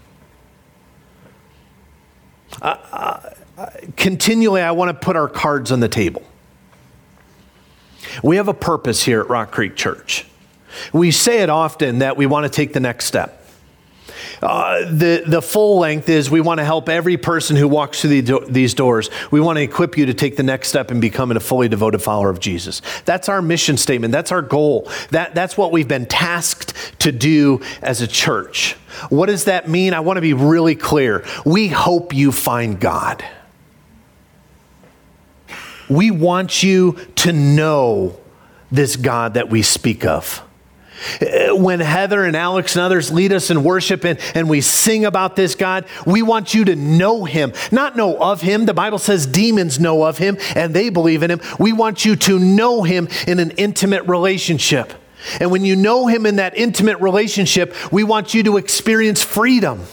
Uh, 2.61 3.29
uh, 3.57 3.69
continually, 3.97 4.61
I 4.61 4.71
want 4.71 4.89
to 4.89 5.05
put 5.05 5.17
our 5.17 5.27
cards 5.27 5.71
on 5.71 5.81
the 5.81 5.89
table. 5.89 6.23
We 8.21 8.37
have 8.37 8.47
a 8.47 8.53
purpose 8.53 9.03
here 9.03 9.21
at 9.21 9.29
Rock 9.29 9.51
Creek 9.51 9.75
Church. 9.75 10.25
We 10.91 11.11
say 11.11 11.41
it 11.41 11.49
often 11.49 11.99
that 11.99 12.17
we 12.17 12.25
want 12.25 12.45
to 12.45 12.49
take 12.49 12.73
the 12.73 12.79
next 12.79 13.05
step. 13.05 13.39
Uh, 14.41 14.79
the, 14.91 15.23
the 15.25 15.41
full 15.41 15.79
length 15.79 16.09
is 16.09 16.29
we 16.29 16.41
want 16.41 16.59
to 16.59 16.65
help 16.65 16.89
every 16.89 17.15
person 17.15 17.55
who 17.55 17.67
walks 17.67 18.01
through 18.01 18.09
the 18.09 18.21
do- 18.21 18.45
these 18.47 18.73
doors. 18.73 19.09
We 19.31 19.39
want 19.39 19.57
to 19.57 19.61
equip 19.61 19.97
you 19.97 20.05
to 20.07 20.13
take 20.13 20.35
the 20.35 20.43
next 20.43 20.67
step 20.67 20.91
in 20.91 20.99
becoming 20.99 21.37
a 21.37 21.39
fully 21.39 21.69
devoted 21.69 21.99
follower 21.99 22.29
of 22.29 22.39
Jesus. 22.39 22.81
That's 23.05 23.29
our 23.29 23.41
mission 23.41 23.77
statement. 23.77 24.11
That's 24.11 24.31
our 24.31 24.41
goal. 24.41 24.89
That, 25.11 25.33
that's 25.33 25.57
what 25.57 25.71
we've 25.71 25.87
been 25.87 26.07
tasked 26.07 26.73
to 26.99 27.11
do 27.11 27.61
as 27.81 28.01
a 28.01 28.07
church. 28.07 28.73
What 29.09 29.27
does 29.27 29.45
that 29.45 29.69
mean? 29.69 29.93
I 29.93 30.01
want 30.01 30.17
to 30.17 30.21
be 30.21 30.33
really 30.33 30.75
clear. 30.75 31.23
We 31.45 31.69
hope 31.69 32.13
you 32.13 32.31
find 32.31 32.79
God. 32.79 33.23
We 35.89 36.11
want 36.11 36.63
you 36.63 36.97
to 37.17 37.33
know 37.33 38.19
this 38.71 38.95
God 38.95 39.35
that 39.35 39.49
we 39.49 39.61
speak 39.61 40.05
of. 40.05 40.43
Uh, 41.21 41.55
when 41.55 41.79
Heather 41.79 42.23
and 42.23 42.35
Alex 42.35 42.75
and 42.75 42.83
others 42.83 43.11
lead 43.11 43.33
us 43.33 43.49
in 43.49 43.63
worship 43.63 44.05
and, 44.05 44.19
and 44.35 44.49
we 44.49 44.61
sing 44.61 45.05
about 45.05 45.35
this 45.35 45.55
God, 45.55 45.85
we 46.05 46.21
want 46.21 46.53
you 46.53 46.65
to 46.65 46.75
know 46.75 47.25
him, 47.25 47.53
not 47.71 47.95
know 47.95 48.17
of 48.17 48.41
him. 48.41 48.65
The 48.65 48.73
Bible 48.73 48.99
says 48.99 49.25
demons 49.25 49.79
know 49.79 50.03
of 50.03 50.17
him 50.17 50.37
and 50.55 50.73
they 50.73 50.89
believe 50.89 51.23
in 51.23 51.31
him. 51.31 51.41
We 51.59 51.73
want 51.73 52.05
you 52.05 52.15
to 52.15 52.39
know 52.39 52.83
him 52.83 53.09
in 53.27 53.39
an 53.39 53.51
intimate 53.51 54.07
relationship. 54.07 54.93
And 55.39 55.51
when 55.51 55.63
you 55.63 55.75
know 55.75 56.07
him 56.07 56.25
in 56.25 56.37
that 56.37 56.57
intimate 56.57 56.99
relationship, 56.99 57.73
we 57.91 58.03
want 58.03 58.33
you 58.33 58.43
to 58.43 58.57
experience 58.57 59.21
freedom. 59.23 59.83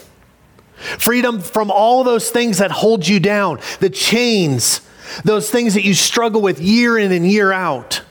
Freedom 0.99 1.41
from 1.41 1.71
all 1.71 2.05
those 2.05 2.31
things 2.31 2.59
that 2.59 2.71
hold 2.71 3.07
you 3.07 3.21
down, 3.21 3.61
the 3.81 3.91
chains, 3.91 4.81
those 5.25 5.51
things 5.51 5.75
that 5.75 5.85
you 5.85 5.95
struggle 5.95 6.41
with 6.41 6.61
year 6.61 6.99
in 6.99 7.13
and 7.13 7.27
year 7.27 7.53
out. 7.53 8.03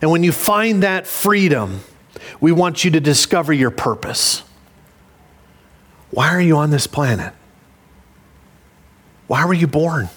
And 0.00 0.10
when 0.10 0.22
you 0.22 0.32
find 0.32 0.82
that 0.82 1.06
freedom, 1.06 1.80
we 2.40 2.52
want 2.52 2.84
you 2.84 2.90
to 2.92 3.00
discover 3.00 3.52
your 3.52 3.70
purpose. 3.70 4.42
Why 6.10 6.28
are 6.28 6.40
you 6.40 6.56
on 6.56 6.70
this 6.70 6.86
planet? 6.86 7.32
Why 9.26 9.44
were 9.44 9.54
you 9.54 9.66
born? 9.66 10.08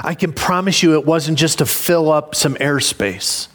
I 0.00 0.14
can 0.14 0.32
promise 0.32 0.82
you 0.82 0.94
it 0.94 1.04
wasn't 1.04 1.38
just 1.38 1.58
to 1.58 1.66
fill 1.66 2.12
up 2.12 2.34
some 2.34 2.54
airspace. 2.56 3.48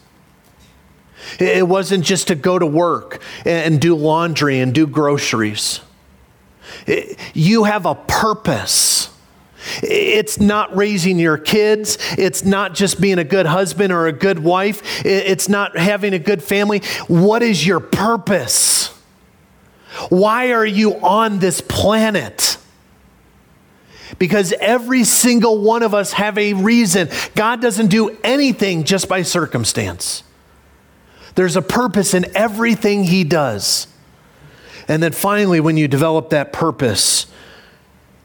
It 1.40 1.66
wasn't 1.66 2.04
just 2.04 2.28
to 2.28 2.34
go 2.34 2.58
to 2.58 2.66
work 2.66 3.22
and 3.46 3.80
do 3.80 3.94
laundry 3.94 4.60
and 4.60 4.74
do 4.74 4.86
groceries. 4.86 5.80
You 7.32 7.64
have 7.64 7.86
a 7.86 7.94
purpose. 7.94 8.93
It's 9.86 10.40
not 10.40 10.74
raising 10.76 11.18
your 11.18 11.38
kids. 11.38 11.98
It's 12.16 12.44
not 12.44 12.74
just 12.74 13.00
being 13.00 13.18
a 13.18 13.24
good 13.24 13.46
husband 13.46 13.92
or 13.92 14.06
a 14.06 14.12
good 14.12 14.38
wife. 14.38 15.04
It's 15.04 15.48
not 15.48 15.76
having 15.76 16.14
a 16.14 16.18
good 16.18 16.42
family. 16.42 16.80
What 17.06 17.42
is 17.42 17.66
your 17.66 17.80
purpose? 17.80 18.88
Why 20.08 20.52
are 20.52 20.66
you 20.66 20.94
on 20.96 21.38
this 21.38 21.60
planet? 21.60 22.56
Because 24.18 24.52
every 24.60 25.04
single 25.04 25.60
one 25.60 25.82
of 25.82 25.94
us 25.94 26.12
have 26.12 26.38
a 26.38 26.52
reason. 26.54 27.08
God 27.34 27.60
doesn't 27.60 27.88
do 27.88 28.16
anything 28.22 28.84
just 28.84 29.08
by 29.08 29.22
circumstance. 29.22 30.22
There's 31.34 31.56
a 31.56 31.62
purpose 31.62 32.14
in 32.14 32.26
everything 32.36 33.04
he 33.04 33.24
does. 33.24 33.88
And 34.86 35.02
then 35.02 35.12
finally, 35.12 35.60
when 35.60 35.76
you 35.76 35.88
develop 35.88 36.30
that 36.30 36.52
purpose, 36.52 37.26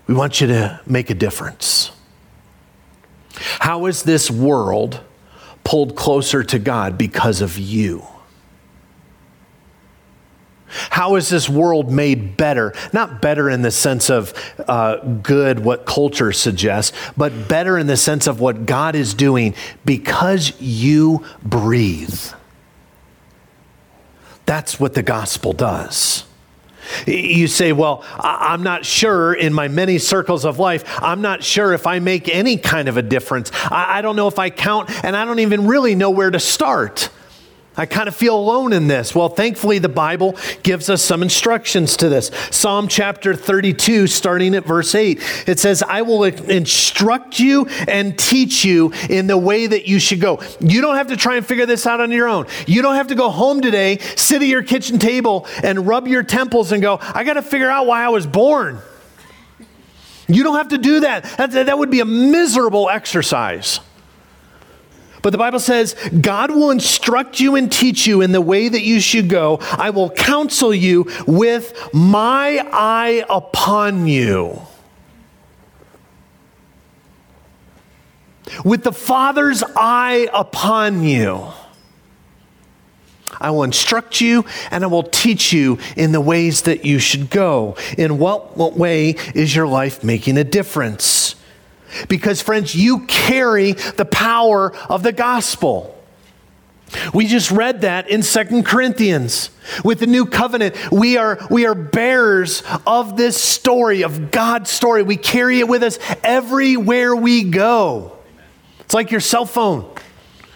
we 0.09 0.15
want 0.15 0.41
you 0.41 0.47
to 0.47 0.81
make 0.87 1.11
a 1.11 1.13
difference. 1.13 1.91
How 3.35 3.85
is 3.85 4.01
this 4.01 4.31
world 4.31 5.01
pulled 5.63 5.95
closer 5.95 6.43
to 6.45 6.57
God 6.57 6.97
because 6.97 7.41
of 7.41 7.59
you? 7.59 8.07
How 10.65 11.13
is 11.13 11.29
this 11.29 11.47
world 11.47 11.91
made 11.91 12.37
better? 12.37 12.73
Not 12.91 13.21
better 13.21 13.51
in 13.51 13.61
the 13.61 13.69
sense 13.69 14.09
of 14.09 14.33
uh, 14.67 14.95
good, 14.97 15.59
what 15.59 15.85
culture 15.85 16.31
suggests, 16.31 16.97
but 17.15 17.47
better 17.47 17.77
in 17.77 17.85
the 17.85 17.95
sense 17.95 18.25
of 18.25 18.39
what 18.39 18.65
God 18.65 18.95
is 18.95 19.13
doing 19.13 19.53
because 19.85 20.59
you 20.59 21.23
breathe. 21.43 22.19
That's 24.47 24.79
what 24.79 24.95
the 24.95 25.03
gospel 25.03 25.53
does. 25.53 26.23
You 27.07 27.47
say, 27.47 27.71
Well, 27.71 28.03
I'm 28.19 28.63
not 28.63 28.85
sure 28.85 29.33
in 29.33 29.53
my 29.53 29.67
many 29.67 29.97
circles 29.97 30.45
of 30.45 30.59
life, 30.59 30.83
I'm 31.01 31.21
not 31.21 31.43
sure 31.43 31.73
if 31.73 31.87
I 31.87 31.99
make 31.99 32.29
any 32.29 32.57
kind 32.57 32.87
of 32.87 32.97
a 32.97 33.01
difference. 33.01 33.51
I 33.71 34.01
don't 34.01 34.15
know 34.15 34.27
if 34.27 34.39
I 34.39 34.49
count, 34.49 34.89
and 35.03 35.15
I 35.15 35.25
don't 35.25 35.39
even 35.39 35.67
really 35.67 35.95
know 35.95 36.09
where 36.09 36.31
to 36.31 36.39
start. 36.39 37.09
I 37.77 37.85
kind 37.85 38.07
of 38.09 38.15
feel 38.15 38.35
alone 38.35 38.73
in 38.73 38.87
this. 38.87 39.15
Well, 39.15 39.29
thankfully, 39.29 39.79
the 39.79 39.89
Bible 39.89 40.35
gives 40.63 40.89
us 40.89 41.01
some 41.01 41.21
instructions 41.21 41.95
to 41.97 42.09
this. 42.09 42.29
Psalm 42.51 42.87
chapter 42.87 43.35
32, 43.35 44.07
starting 44.07 44.55
at 44.55 44.65
verse 44.65 44.93
8, 44.95 45.45
it 45.47 45.59
says, 45.59 45.81
I 45.81 46.01
will 46.01 46.23
instruct 46.25 47.39
you 47.39 47.67
and 47.87 48.17
teach 48.17 48.65
you 48.65 48.91
in 49.09 49.27
the 49.27 49.37
way 49.37 49.67
that 49.67 49.87
you 49.87 49.99
should 49.99 50.19
go. 50.19 50.41
You 50.59 50.81
don't 50.81 50.95
have 50.95 51.07
to 51.07 51.17
try 51.17 51.37
and 51.37 51.45
figure 51.45 51.65
this 51.65 51.87
out 51.87 52.01
on 52.01 52.11
your 52.11 52.27
own. 52.27 52.47
You 52.67 52.81
don't 52.81 52.95
have 52.95 53.07
to 53.07 53.15
go 53.15 53.29
home 53.29 53.61
today, 53.61 53.99
sit 53.99 54.41
at 54.41 54.47
your 54.47 54.63
kitchen 54.63 54.99
table, 54.99 55.47
and 55.63 55.87
rub 55.87 56.07
your 56.07 56.23
temples 56.23 56.71
and 56.71 56.81
go, 56.81 56.97
I 57.01 57.23
got 57.23 57.33
to 57.33 57.41
figure 57.41 57.69
out 57.69 57.85
why 57.85 58.03
I 58.03 58.09
was 58.09 58.27
born. 58.27 58.79
You 60.27 60.43
don't 60.43 60.57
have 60.57 60.69
to 60.69 60.77
do 60.77 61.01
that. 61.01 61.23
That, 61.37 61.51
that 61.51 61.77
would 61.77 61.89
be 61.89 62.01
a 62.01 62.05
miserable 62.05 62.89
exercise. 62.89 63.79
But 65.21 65.31
the 65.31 65.37
Bible 65.37 65.59
says, 65.59 65.95
God 66.21 66.51
will 66.51 66.71
instruct 66.71 67.39
you 67.39 67.55
and 67.55 67.71
teach 67.71 68.07
you 68.07 68.21
in 68.21 68.31
the 68.31 68.41
way 68.41 68.69
that 68.69 68.83
you 68.83 68.99
should 68.99 69.27
go. 69.27 69.59
I 69.61 69.89
will 69.89 70.09
counsel 70.09 70.73
you 70.73 71.07
with 71.27 71.73
my 71.93 72.65
eye 72.71 73.25
upon 73.29 74.07
you. 74.07 74.61
With 78.63 78.83
the 78.83 78.93
Father's 78.93 79.63
eye 79.75 80.29
upon 80.33 81.03
you. 81.03 81.47
I 83.41 83.51
will 83.51 83.63
instruct 83.63 84.21
you 84.21 84.45
and 84.71 84.83
I 84.83 84.87
will 84.87 85.03
teach 85.03 85.53
you 85.53 85.79
in 85.95 86.11
the 86.11 86.21
ways 86.21 86.63
that 86.63 86.83
you 86.85 86.99
should 86.99 87.29
go. 87.29 87.77
In 87.97 88.17
what, 88.17 88.57
what 88.57 88.73
way 88.73 89.11
is 89.33 89.55
your 89.55 89.67
life 89.67 90.03
making 90.03 90.37
a 90.37 90.43
difference? 90.43 91.35
Because, 92.07 92.41
friends, 92.41 92.75
you 92.75 93.05
carry 93.07 93.73
the 93.73 94.05
power 94.05 94.75
of 94.87 95.03
the 95.03 95.11
gospel. 95.11 95.95
We 97.13 97.27
just 97.27 97.51
read 97.51 97.81
that 97.81 98.09
in 98.09 98.23
Second 98.23 98.65
Corinthians. 98.65 99.51
With 99.83 99.99
the 99.99 100.07
new 100.07 100.25
covenant, 100.25 100.75
we 100.91 101.17
are, 101.17 101.39
we 101.49 101.65
are 101.65 101.75
bearers 101.75 102.63
of 102.87 103.15
this 103.15 103.37
story, 103.37 104.03
of 104.03 104.31
God's 104.31 104.69
story. 104.69 105.03
We 105.03 105.17
carry 105.17 105.59
it 105.59 105.67
with 105.67 105.83
us 105.83 105.99
everywhere 106.23 107.15
we 107.15 107.43
go. 107.43 108.17
It's 108.81 108.93
like 108.93 109.11
your 109.11 109.19
cell 109.19 109.45
phone, 109.45 109.87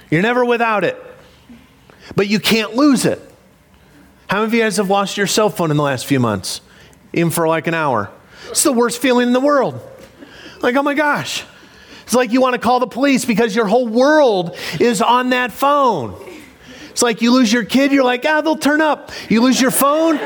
you're 0.10 0.24
never 0.24 0.44
without 0.44 0.84
it, 0.84 1.00
but 2.16 2.28
you 2.28 2.40
can't 2.40 2.76
lose 2.76 3.06
it. 3.06 3.22
How 4.28 4.38
many 4.38 4.48
of 4.48 4.54
you 4.56 4.62
guys 4.62 4.78
have 4.78 4.90
lost 4.90 5.18
your 5.18 5.28
cell 5.28 5.52
phone 5.52 5.70
in 5.70 5.78
the 5.78 5.84
last 5.84 6.08
few 6.08 6.20
months? 6.20 6.62
Even 7.14 7.30
for 7.30 7.48
like 7.48 7.68
an 7.68 7.76
hour? 7.76 8.10
It's 8.50 8.64
the 8.64 8.74
worst 8.74 9.00
feeling 9.00 9.28
in 9.28 9.34
the 9.34 9.40
world. 9.40 9.80
Like, 10.64 10.76
oh 10.76 10.82
my 10.82 10.94
gosh. 10.94 11.44
It's 12.04 12.16
like 12.16 12.32
you 12.32 12.42
want 12.42 12.54
to 12.54 12.60
call 12.60 12.80
the 12.80 12.88
police 12.88 13.26
because 13.26 13.56
your 13.56 13.68
whole 13.68 13.88
world 13.88 14.58
is 14.80 15.02
on 15.02 15.30
that 15.30 15.52
phone. 15.52 16.16
It's 16.90 17.02
like 17.02 17.22
you 17.22 17.34
lose 17.34 17.52
your 17.52 17.66
kid, 17.66 17.92
you're 17.92 18.04
like, 18.04 18.26
ah, 18.26 18.42
they'll 18.42 18.56
turn 18.56 18.82
up. 18.82 19.12
You 19.30 19.42
lose 19.42 19.60
your 19.60 19.72
phone, 19.72 20.20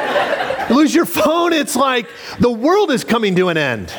you 0.70 0.76
lose 0.76 0.94
your 0.94 1.06
phone, 1.06 1.54
it's 1.54 1.76
like 1.76 2.08
the 2.40 2.52
world 2.52 2.92
is 2.92 3.04
coming 3.04 3.36
to 3.38 3.50
an 3.50 3.58
end. 3.58 3.94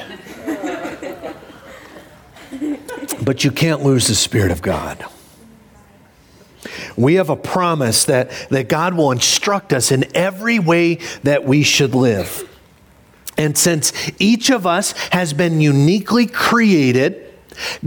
But 3.24 3.42
you 3.42 3.50
can't 3.50 3.82
lose 3.82 4.06
the 4.06 4.14
Spirit 4.14 4.50
of 4.50 4.62
God. 4.62 5.04
We 6.96 7.14
have 7.14 7.30
a 7.30 7.36
promise 7.36 8.04
that, 8.04 8.30
that 8.50 8.68
God 8.68 8.94
will 8.94 9.12
instruct 9.12 9.72
us 9.72 9.90
in 9.90 10.04
every 10.16 10.58
way 10.58 10.96
that 11.22 11.44
we 11.44 11.62
should 11.62 11.94
live. 11.94 12.47
And 13.38 13.56
since 13.56 13.92
each 14.18 14.50
of 14.50 14.66
us 14.66 14.92
has 15.10 15.32
been 15.32 15.60
uniquely 15.60 16.26
created, 16.26 17.24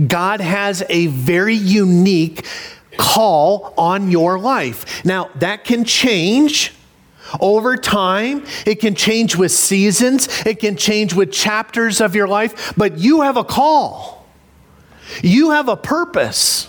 God 0.07 0.41
has 0.41 0.83
a 0.89 1.07
very 1.07 1.55
unique 1.55 2.45
call 2.97 3.73
on 3.77 4.09
your 4.09 4.39
life. 4.39 5.03
Now, 5.05 5.29
that 5.35 5.65
can 5.65 5.83
change 5.83 6.73
over 7.39 7.77
time. 7.77 8.45
It 8.65 8.75
can 8.75 8.95
change 8.95 9.35
with 9.35 9.51
seasons. 9.51 10.27
It 10.45 10.59
can 10.59 10.75
change 10.77 11.13
with 11.13 11.31
chapters 11.31 12.01
of 12.01 12.15
your 12.15 12.27
life, 12.27 12.73
but 12.75 12.97
you 12.97 13.21
have 13.21 13.37
a 13.37 13.43
call. 13.43 14.25
You 15.21 15.51
have 15.51 15.67
a 15.67 15.77
purpose. 15.77 16.67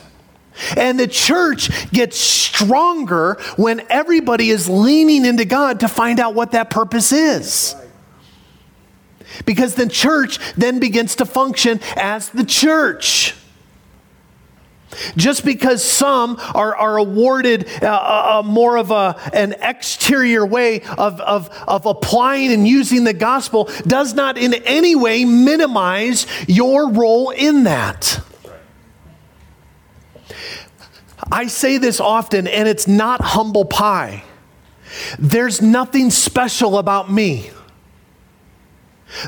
And 0.77 0.99
the 0.99 1.09
church 1.09 1.91
gets 1.91 2.19
stronger 2.19 3.39
when 3.57 3.83
everybody 3.89 4.51
is 4.51 4.69
leaning 4.69 5.25
into 5.25 5.45
God 5.45 5.81
to 5.81 5.89
find 5.89 6.21
out 6.21 6.35
what 6.35 6.53
that 6.53 6.71
purpose 6.71 7.11
is. 7.13 7.75
Because 9.45 9.75
the 9.75 9.89
church 9.89 10.39
then 10.55 10.79
begins 10.79 11.17
to 11.17 11.25
function 11.25 11.81
as 11.97 12.29
the 12.31 12.45
church. 12.45 13.35
Just 15.17 15.45
because 15.45 15.83
some 15.83 16.37
are, 16.55 16.77
are 16.77 16.99
awarded 16.99 17.67
a, 17.83 17.91
a, 17.91 18.41
a 18.41 18.43
more 18.43 18.77
of 18.77 18.91
a, 18.91 19.19
an 19.33 19.55
exterior 19.61 20.45
way 20.45 20.83
of, 20.83 21.21
of, 21.21 21.49
of 21.67 21.87
applying 21.87 22.53
and 22.53 22.69
using 22.69 23.05
the 23.05 23.15
gospel 23.15 23.71
does 23.87 24.15
not 24.15 24.37
in 24.37 24.53
any 24.53 24.95
way 24.95 25.25
minimize 25.25 26.27
your 26.47 26.91
role 26.91 27.31
in 27.31 27.65
that. 27.65 28.21
I 31.31 31.47
say 31.47 31.79
this 31.79 31.99
often, 31.99 32.47
and 32.47 32.69
it's 32.69 32.87
not 32.87 33.23
humble 33.23 33.65
pie. 33.65 34.25
There's 35.19 35.63
nothing 35.63 36.11
special 36.11 36.77
about 36.77 37.11
me. 37.11 37.51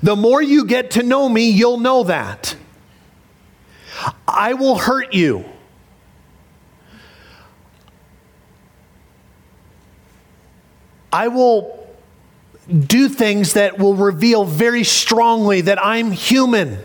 The 0.02 0.16
more 0.16 0.42
you 0.42 0.64
get 0.66 0.92
to 0.92 1.02
know 1.02 1.28
me, 1.28 1.50
you'll 1.50 1.78
know 1.78 2.04
that. 2.04 2.56
I 4.26 4.54
will 4.54 4.76
hurt 4.76 5.14
you. 5.14 5.44
I 11.12 11.28
will 11.28 11.86
do 12.68 13.08
things 13.08 13.52
that 13.52 13.78
will 13.78 13.94
reveal 13.94 14.44
very 14.44 14.84
strongly 14.84 15.60
that 15.60 15.78
I'm 15.84 16.10
human. 16.10 16.78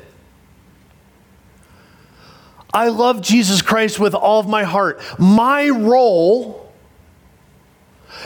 I 2.71 2.89
love 2.89 3.21
Jesus 3.21 3.61
Christ 3.61 3.99
with 3.99 4.13
all 4.13 4.39
of 4.39 4.47
my 4.47 4.63
heart. 4.63 5.01
My 5.17 5.69
role 5.69 6.71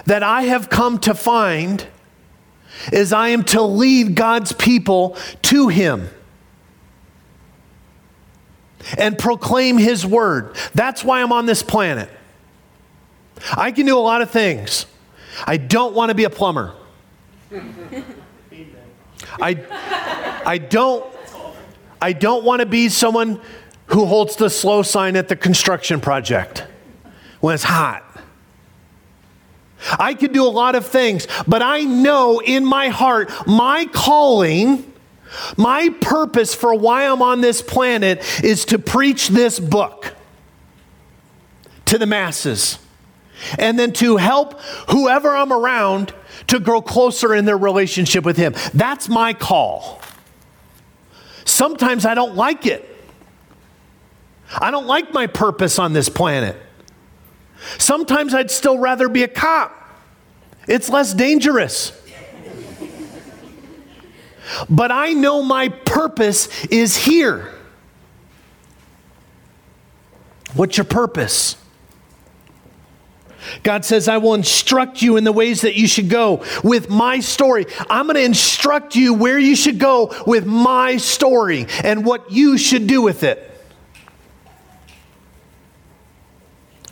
that 0.06 0.24
I 0.24 0.44
have 0.44 0.70
come 0.70 1.00
to 1.00 1.14
find 1.14 1.88
is 2.92 3.14
I 3.14 3.30
am 3.30 3.44
to 3.46 3.62
lead 3.62 4.16
God's 4.16 4.52
people 4.52 5.18
to 5.44 5.68
Him 5.68 6.10
and 8.98 9.18
proclaim 9.18 9.78
His 9.78 10.06
word. 10.06 10.56
That's 10.74 11.04
why 11.04 11.22
I'm 11.22 11.32
on 11.32 11.46
this 11.46 11.64
planet. 11.64 12.10
I 13.56 13.72
can 13.72 13.86
do 13.86 13.98
a 13.98 14.02
lot 14.02 14.22
of 14.22 14.30
things. 14.30 14.86
I 15.46 15.58
don't 15.58 15.94
want 15.94 16.10
to 16.10 16.16
be 16.16 16.24
a 16.24 16.30
plumber. 16.30 16.74
I, 19.40 20.42
I 20.46 20.58
don't 20.58 21.06
I 22.04 22.12
don't 22.12 22.44
want 22.44 22.60
to 22.60 22.66
be 22.66 22.90
someone 22.90 23.40
who 23.86 24.06
holds 24.06 24.36
the 24.36 24.50
slow 24.50 24.82
sign 24.82 25.16
at 25.16 25.30
the 25.30 25.38
construction 25.38 26.02
project 26.02 26.66
when 27.40 27.56
it's 27.56 27.64
hot. 27.64 28.04
I 30.00 30.14
could 30.14 30.34
do 30.34 30.46
a 30.46 30.50
lot 30.50 30.76
of 30.76 30.88
things, 30.88 31.28
but 31.48 31.62
I 31.62 31.82
know 31.82 32.40
in 32.40 32.66
my 32.66 32.90
heart 32.90 33.32
my 33.48 33.86
calling, 33.92 34.92
my 35.58 35.90
purpose 36.02 36.54
for 36.54 36.76
why 36.76 37.06
I'm 37.06 37.22
on 37.22 37.42
this 37.42 37.62
planet 37.62 38.44
is 38.44 38.66
to 38.66 38.80
preach 38.80 39.30
this 39.30 39.60
book 39.60 40.14
to 41.86 41.98
the 41.98 42.06
masses 42.06 42.80
and 43.60 43.78
then 43.78 43.94
to 43.94 44.18
help 44.18 44.60
whoever 44.90 45.36
I'm 45.36 45.52
around 45.52 46.14
to 46.48 46.60
grow 46.60 46.82
closer 46.82 47.34
in 47.34 47.46
their 47.46 47.58
relationship 47.58 48.24
with 48.24 48.38
Him. 48.38 48.54
That's 48.74 49.10
my 49.10 49.34
call. 49.34 50.02
Sometimes 51.46 52.06
I 52.06 52.14
don't 52.14 52.36
like 52.36 52.66
it. 52.66 52.90
I 54.60 54.72
don't 54.72 54.88
like 54.88 55.14
my 55.14 55.28
purpose 55.28 55.80
on 55.80 55.94
this 55.94 56.10
planet. 56.10 56.56
Sometimes 57.78 58.34
I'd 58.34 58.52
still 58.52 58.78
rather 58.78 59.10
be 59.10 59.24
a 59.24 59.28
cop, 59.28 59.72
it's 60.68 60.90
less 60.90 61.14
dangerous. 61.14 62.00
But 64.70 64.92
I 64.92 65.14
know 65.14 65.42
my 65.42 65.70
purpose 65.70 66.66
is 66.66 66.98
here. 66.98 67.54
What's 70.54 70.78
your 70.78 70.86
purpose? 70.86 71.58
God 73.64 73.84
says, 73.84 74.08
I 74.08 74.18
will 74.18 74.34
instruct 74.34 75.02
you 75.02 75.18
in 75.18 75.24
the 75.24 75.32
ways 75.32 75.62
that 75.62 75.76
you 75.76 75.88
should 75.88 76.10
go 76.10 76.44
with 76.64 76.90
my 76.90 77.20
story. 77.20 77.66
I'm 77.90 78.06
going 78.06 78.16
to 78.16 78.24
instruct 78.24 78.96
you 78.96 79.14
where 79.14 79.40
you 79.40 79.56
should 79.56 79.80
go 79.80 80.14
with 80.26 80.46
my 80.46 80.98
story 80.98 81.68
and 81.84 82.06
what 82.06 82.32
you 82.32 82.58
should 82.58 82.88
do 82.88 83.02
with 83.02 83.24
it. 83.24 83.53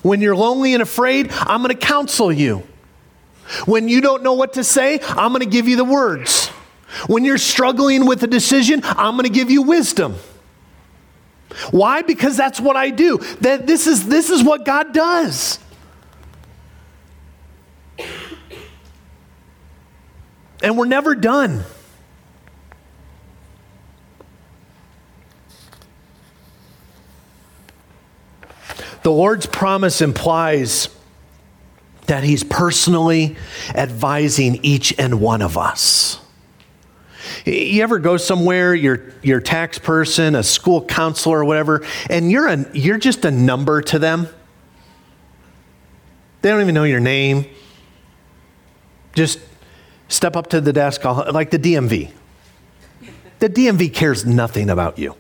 When 0.02 0.22
you're 0.22 0.36
lonely 0.36 0.74
and 0.74 0.82
afraid, 0.82 1.32
I'm 1.32 1.62
going 1.62 1.76
to 1.76 1.86
counsel 1.86 2.32
you. 2.32 2.64
When 3.66 3.90
you 3.90 4.02
don't 4.02 4.24
know 4.24 4.34
what 4.34 4.54
to 4.54 4.64
say, 4.64 5.00
I'm 5.02 5.32
going 5.32 5.42
to 5.42 5.50
give 5.50 5.68
you 5.68 5.76
the 5.76 5.84
words. 5.84 6.48
When 7.08 7.26
you're 7.26 7.38
struggling 7.38 8.06
with 8.06 8.24
a 8.24 8.28
decision, 8.28 8.82
I'm 8.84 9.16
going 9.16 9.24
to 9.24 9.34
give 9.34 9.50
you 9.52 9.62
wisdom. 9.62 10.16
Why? 11.72 12.02
Because 12.02 12.38
that's 12.38 12.60
what 12.60 12.76
I 12.76 12.90
do. 12.90 13.18
That 13.42 13.68
this 13.68 13.88
is 13.88 14.08
this 14.08 14.30
is 14.30 14.44
what 14.44 14.66
God 14.66 14.94
does. 14.94 15.60
And 20.64 20.78
we're 20.78 20.86
never 20.86 21.16
done. 21.16 21.64
The 29.04 29.12
Lord's 29.12 29.46
promise 29.46 30.02
implies 30.02 30.90
that 32.08 32.24
He's 32.24 32.44
personally 32.44 33.36
advising 33.74 34.60
each 34.64 34.94
and 35.00 35.20
one 35.22 35.42
of 35.42 35.58
us. 35.58 36.20
You 37.46 37.82
ever 37.82 38.00
go 38.00 38.18
somewhere, 38.18 38.76
you're 38.76 39.14
a 39.24 39.42
tax 39.42 39.80
person, 39.80 40.36
a 40.36 40.44
school 40.44 40.86
counselor, 40.86 41.40
or 41.40 41.46
whatever, 41.46 41.86
and 42.10 42.32
you're, 42.32 42.48
a, 42.48 42.66
you're 42.74 42.98
just 42.98 43.26
a 43.26 43.32
number 43.32 43.82
to 43.84 44.00
them? 44.00 44.28
They 46.42 46.50
don't 46.50 46.62
even 46.62 46.76
know 46.76 46.84
your 46.84 47.00
name. 47.00 47.46
Just 49.14 49.40
step 50.08 50.36
up 50.36 50.48
to 50.48 50.62
the 50.62 50.74
desk, 50.74 51.04
like 51.04 51.52
the 51.52 51.60
DMV. 51.60 52.12
The 53.40 53.50
DMV 53.50 53.94
cares 53.94 54.26
nothing 54.26 54.70
about 54.70 55.00
you. 55.00 55.16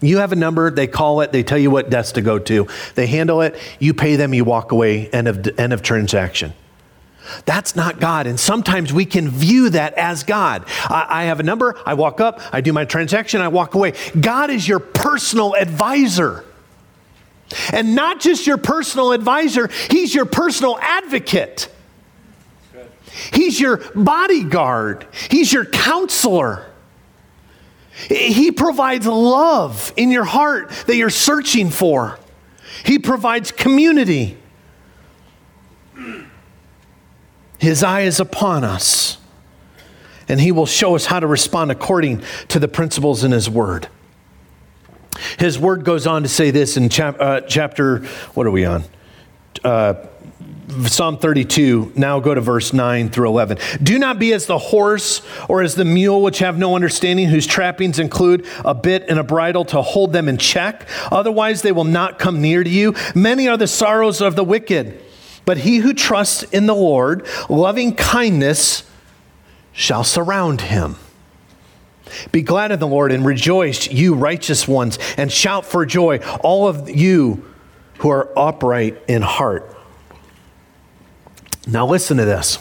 You 0.00 0.18
have 0.18 0.32
a 0.32 0.36
number, 0.36 0.70
they 0.70 0.86
call 0.86 1.22
it, 1.22 1.32
they 1.32 1.42
tell 1.42 1.58
you 1.58 1.70
what 1.70 1.90
desk 1.90 2.14
to 2.14 2.20
go 2.20 2.38
to, 2.38 2.68
they 2.94 3.06
handle 3.06 3.42
it, 3.42 3.56
you 3.78 3.94
pay 3.94 4.16
them, 4.16 4.32
you 4.32 4.44
walk 4.44 4.70
away, 4.72 5.08
end 5.08 5.26
of, 5.26 5.58
end 5.58 5.72
of 5.72 5.82
transaction. 5.82 6.52
That's 7.44 7.76
not 7.76 8.00
God. 8.00 8.26
And 8.26 8.38
sometimes 8.38 8.92
we 8.92 9.04
can 9.04 9.28
view 9.28 9.70
that 9.70 9.94
as 9.94 10.22
God. 10.22 10.64
I, 10.84 11.06
I, 11.08 11.24
have 11.24 11.40
a 11.40 11.42
number, 11.42 11.76
I 11.84 11.94
walk 11.94 12.20
up, 12.20 12.40
I 12.52 12.60
do 12.60 12.72
my 12.72 12.84
transaction, 12.84 13.40
I 13.40 13.48
walk 13.48 13.74
away. 13.74 13.92
God 14.18 14.50
is 14.50 14.66
your 14.66 14.80
personal 14.80 15.54
advisor. 15.54 16.44
And 17.72 17.94
not 17.94 18.20
just 18.20 18.46
your 18.46 18.58
personal 18.58 19.12
advisor, 19.12 19.68
He's 19.90 20.14
your 20.14 20.26
personal 20.26 20.78
advocate. 20.80 21.68
He's 23.32 23.58
your 23.58 23.78
bodyguard, 23.94 25.06
He's 25.30 25.52
your 25.52 25.64
counselor. 25.64 26.67
He 28.06 28.52
provides 28.52 29.06
love 29.06 29.92
in 29.96 30.10
your 30.10 30.24
heart 30.24 30.70
that 30.86 30.96
you're 30.96 31.10
searching 31.10 31.70
for. 31.70 32.18
He 32.84 32.98
provides 32.98 33.50
community. 33.50 34.36
His 37.58 37.82
eye 37.82 38.02
is 38.02 38.20
upon 38.20 38.62
us, 38.62 39.18
and 40.28 40.40
He 40.40 40.52
will 40.52 40.66
show 40.66 40.94
us 40.94 41.06
how 41.06 41.18
to 41.18 41.26
respond 41.26 41.72
according 41.72 42.22
to 42.48 42.60
the 42.60 42.68
principles 42.68 43.24
in 43.24 43.32
His 43.32 43.50
Word. 43.50 43.88
His 45.40 45.58
Word 45.58 45.84
goes 45.84 46.06
on 46.06 46.22
to 46.22 46.28
say 46.28 46.52
this 46.52 46.76
in 46.76 46.88
chap- 46.88 47.20
uh, 47.20 47.40
chapter, 47.40 48.04
what 48.34 48.46
are 48.46 48.52
we 48.52 48.64
on? 48.64 48.84
Uh, 49.64 49.94
Psalm 50.86 51.16
32, 51.16 51.92
now 51.96 52.20
go 52.20 52.34
to 52.34 52.42
verse 52.42 52.74
9 52.74 53.08
through 53.08 53.28
11. 53.28 53.58
Do 53.82 53.98
not 53.98 54.18
be 54.18 54.34
as 54.34 54.44
the 54.44 54.58
horse 54.58 55.22
or 55.48 55.62
as 55.62 55.74
the 55.74 55.84
mule, 55.84 56.20
which 56.20 56.40
have 56.40 56.58
no 56.58 56.74
understanding, 56.74 57.28
whose 57.28 57.46
trappings 57.46 57.98
include 57.98 58.46
a 58.64 58.74
bit 58.74 59.06
and 59.08 59.18
a 59.18 59.24
bridle 59.24 59.64
to 59.66 59.80
hold 59.80 60.12
them 60.12 60.28
in 60.28 60.36
check. 60.36 60.86
Otherwise, 61.10 61.62
they 61.62 61.72
will 61.72 61.84
not 61.84 62.18
come 62.18 62.42
near 62.42 62.62
to 62.62 62.68
you. 62.68 62.94
Many 63.14 63.48
are 63.48 63.56
the 63.56 63.66
sorrows 63.66 64.20
of 64.20 64.36
the 64.36 64.44
wicked, 64.44 65.00
but 65.46 65.58
he 65.58 65.78
who 65.78 65.94
trusts 65.94 66.42
in 66.42 66.66
the 66.66 66.74
Lord, 66.74 67.26
loving 67.48 67.94
kindness 67.94 68.82
shall 69.72 70.04
surround 70.04 70.60
him. 70.60 70.96
Be 72.30 72.42
glad 72.42 72.72
in 72.72 72.78
the 72.78 72.86
Lord 72.86 73.10
and 73.10 73.24
rejoice, 73.24 73.90
you 73.90 74.14
righteous 74.14 74.68
ones, 74.68 74.98
and 75.16 75.32
shout 75.32 75.64
for 75.64 75.86
joy, 75.86 76.18
all 76.40 76.68
of 76.68 76.90
you 76.90 77.44
who 77.98 78.10
are 78.10 78.30
upright 78.36 79.02
in 79.08 79.22
heart. 79.22 79.74
Now, 81.70 81.86
listen 81.86 82.16
to 82.16 82.24
this. 82.24 82.58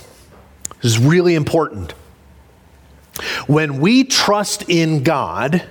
This 0.81 0.97
is 0.97 0.99
really 0.99 1.33
important. 1.33 1.93
When 3.47 3.79
we 3.79 4.03
trust 4.03 4.69
in 4.69 5.01
God, 5.03 5.63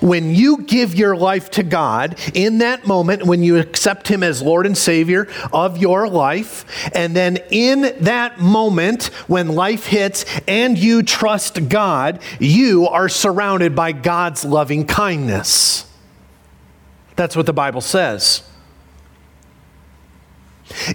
when 0.00 0.34
you 0.34 0.62
give 0.62 0.94
your 0.94 1.14
life 1.14 1.50
to 1.52 1.62
God 1.62 2.18
in 2.34 2.58
that 2.58 2.86
moment, 2.86 3.24
when 3.24 3.42
you 3.42 3.58
accept 3.58 4.08
Him 4.08 4.22
as 4.22 4.40
Lord 4.40 4.64
and 4.64 4.76
Savior 4.76 5.28
of 5.52 5.76
your 5.76 6.08
life, 6.08 6.64
and 6.94 7.14
then 7.14 7.38
in 7.50 7.94
that 8.00 8.40
moment 8.40 9.06
when 9.28 9.48
life 9.48 9.86
hits 9.86 10.24
and 10.48 10.78
you 10.78 11.02
trust 11.02 11.68
God, 11.68 12.20
you 12.40 12.88
are 12.88 13.08
surrounded 13.08 13.76
by 13.76 13.92
God's 13.92 14.44
loving 14.44 14.86
kindness. 14.86 15.86
That's 17.16 17.36
what 17.36 17.46
the 17.46 17.52
Bible 17.52 17.82
says. 17.82 18.42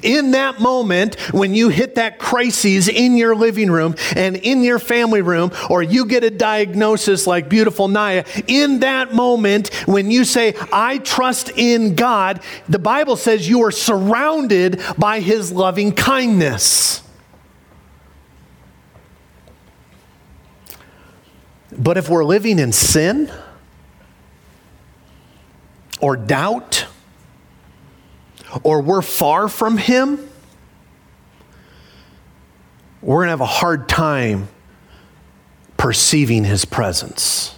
In 0.02 0.32
that 0.32 0.60
moment, 0.60 1.16
when 1.32 1.54
you 1.54 1.70
hit 1.70 1.96
that 1.96 2.20
crisis 2.20 2.88
in 2.88 3.16
your 3.18 3.36
living 3.36 3.70
room 3.70 3.96
and 4.16 4.36
in 4.36 4.64
your 4.64 4.80
family 4.80 5.22
room, 5.22 5.52
or 5.70 5.84
you 5.84 6.06
get 6.06 6.24
a 6.24 6.32
diagnosis 6.32 7.28
like 7.28 7.48
beautiful 7.50 7.88
Naya, 7.88 8.26
in 8.48 8.80
that 8.80 9.14
moment, 9.14 9.74
when 9.86 10.10
you 10.10 10.26
say, 10.26 10.56
I 10.72 10.98
trust 11.00 11.52
in 11.56 11.96
God, 11.96 12.42
the 12.68 12.80
Bible 12.80 13.16
says 13.16 13.48
you 13.48 13.64
are 13.64 13.72
surrounded 13.72 14.82
by 14.98 15.20
his 15.20 15.52
loving 15.52 15.92
kindness. 15.92 17.04
But 21.78 21.98
if 21.98 22.10
we're 22.10 22.26
living 22.26 22.58
in 22.58 22.72
sin 22.72 23.32
or 26.02 26.18
doubt, 26.18 26.87
or 28.64 28.82
we're 28.82 29.02
far 29.02 29.48
from 29.48 29.78
Him, 29.78 30.30
we're 33.02 33.18
going 33.18 33.28
to 33.28 33.32
have 33.32 33.42
a 33.42 33.46
hard 33.46 33.88
time 33.88 34.48
perceiving 35.78 36.44
His 36.44 36.66
presence. 36.66 37.56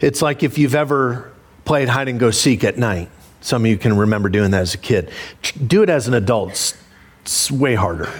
It's 0.00 0.20
like 0.20 0.42
if 0.42 0.58
you've 0.58 0.74
ever 0.74 1.32
played 1.64 1.88
hide 1.88 2.08
and 2.08 2.20
go 2.20 2.30
seek 2.30 2.64
at 2.64 2.76
night. 2.76 3.10
Some 3.40 3.64
of 3.64 3.70
you 3.70 3.76
can 3.76 3.96
remember 3.96 4.28
doing 4.28 4.50
that 4.52 4.62
as 4.62 4.74
a 4.74 4.78
kid. 4.78 5.10
Do 5.66 5.82
it 5.82 5.90
as 5.90 6.08
an 6.08 6.14
adult, 6.14 6.76
it's, 7.22 7.50
way 7.50 7.74
harder. 7.74 8.10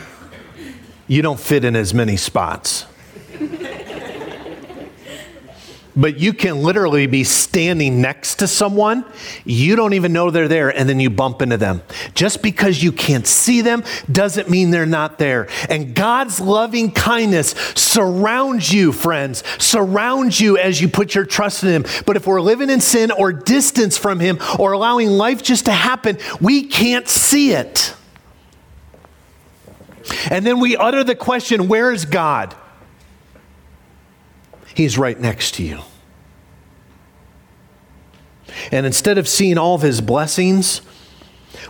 You 1.07 1.23
don't 1.23 1.41
fit 1.41 1.65
in 1.65 1.77
as 1.77 1.93
many 1.93 2.17
spots 2.17 2.87
but 5.97 6.19
you 6.19 6.33
can 6.33 6.63
literally 6.63 7.07
be 7.07 7.25
standing 7.25 8.01
next 8.01 8.37
to 8.37 8.49
someone, 8.49 9.05
you 9.45 9.77
don't 9.77 9.95
even 9.95 10.13
know 10.13 10.31
they're 10.31 10.49
there, 10.49 10.71
and 10.71 10.89
then 10.89 11.01
you 11.01 11.11
bump 11.11 11.43
into 11.43 11.57
them. 11.57 11.83
Just 12.15 12.43
because 12.43 12.83
you 12.83 12.93
can't 12.93 13.27
see 13.27 13.61
them 13.61 13.85
doesn't 14.11 14.51
mean 14.51 14.71
they're 14.71 14.87
not 14.87 15.19
there. 15.19 15.49
And 15.69 15.95
God's 15.95 16.41
loving 16.41 16.91
kindness 16.91 17.51
surrounds 17.75 18.73
you, 18.73 18.93
friends, 18.93 19.45
surrounds 19.59 20.41
you 20.41 20.59
as 20.59 20.81
you 20.81 20.89
put 20.89 21.15
your 21.15 21.25
trust 21.25 21.63
in 21.63 21.71
Him. 21.71 21.85
But 22.07 22.17
if 22.17 22.27
we're 22.27 22.41
living 22.41 22.71
in 22.71 22.81
sin 22.81 23.11
or 23.11 23.33
distance 23.33 23.97
from 23.97 24.21
Him 24.21 24.39
or 24.59 24.73
allowing 24.73 25.09
life 25.09 25.43
just 25.43 25.67
to 25.67 25.73
happen, 25.73 26.19
we 26.41 26.65
can't 26.65 27.09
see 27.09 27.53
it. 27.53 27.95
And 30.31 30.45
then 30.47 30.61
we 30.61 30.77
utter 30.77 31.05
the 31.05 31.15
question, 31.15 31.69
Where 31.69 31.93
is 31.93 32.05
God? 32.05 32.55
He's 34.75 34.99
right 34.99 35.19
next 35.19 35.55
to 35.55 35.63
you. 35.63 35.81
And 38.71 38.87
instead 38.87 39.19
of 39.19 39.29
seeing 39.29 39.59
all 39.59 39.75
of 39.75 39.83
his 39.83 40.01
blessings, 40.01 40.81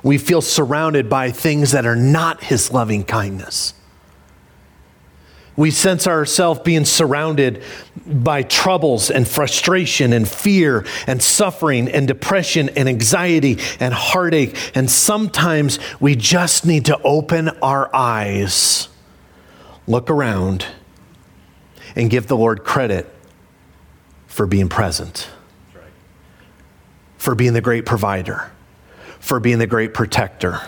we 0.03 0.19
feel 0.19 0.41
surrounded 0.41 1.09
by 1.09 1.31
things 1.31 1.73
that 1.73 1.87
are 1.87 1.97
not 1.97 2.43
his 2.43 2.73
loving 2.73 3.05
kindness. 3.05 3.75
We 5.57 5.71
sense 5.71 6.09
ourselves 6.09 6.61
being 6.61 6.85
surrounded 6.85 7.63
by 8.07 8.43
troubles 8.43 9.11
and 9.11 9.27
frustration 9.27 10.13
and 10.13 10.29
fear 10.29 10.85
and 11.07 11.23
suffering 11.23 11.89
and 11.89 12.09
depression 12.09 12.71
and 12.71 12.89
anxiety 12.89 13.59
and 13.79 13.95
heartache. 13.95 14.73
And 14.75 14.91
sometimes 14.91 15.79
we 16.01 16.17
just 16.17 16.67
need 16.67 16.87
to 16.87 17.01
open 17.03 17.51
our 17.63 17.89
eyes, 17.95 18.89
look 19.87 20.11
around, 20.11 20.67
and 21.97 22.11
give 22.11 22.27
the 22.27 22.37
Lord 22.37 22.65
credit 22.65 23.13
for 24.27 24.47
being 24.47 24.69
present, 24.69 25.29
for 27.19 27.35
being 27.35 27.53
the 27.53 27.61
great 27.61 27.87
provider, 27.87 28.51
for 29.21 29.41
being 29.41 29.59
the 29.59 29.67
great 29.67 29.95
protector. 29.95 30.61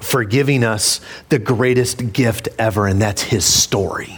For 0.00 0.24
giving 0.24 0.64
us 0.64 1.00
the 1.28 1.38
greatest 1.38 2.12
gift 2.12 2.48
ever, 2.58 2.86
and 2.86 3.00
that's 3.00 3.22
his 3.22 3.44
story. 3.44 4.16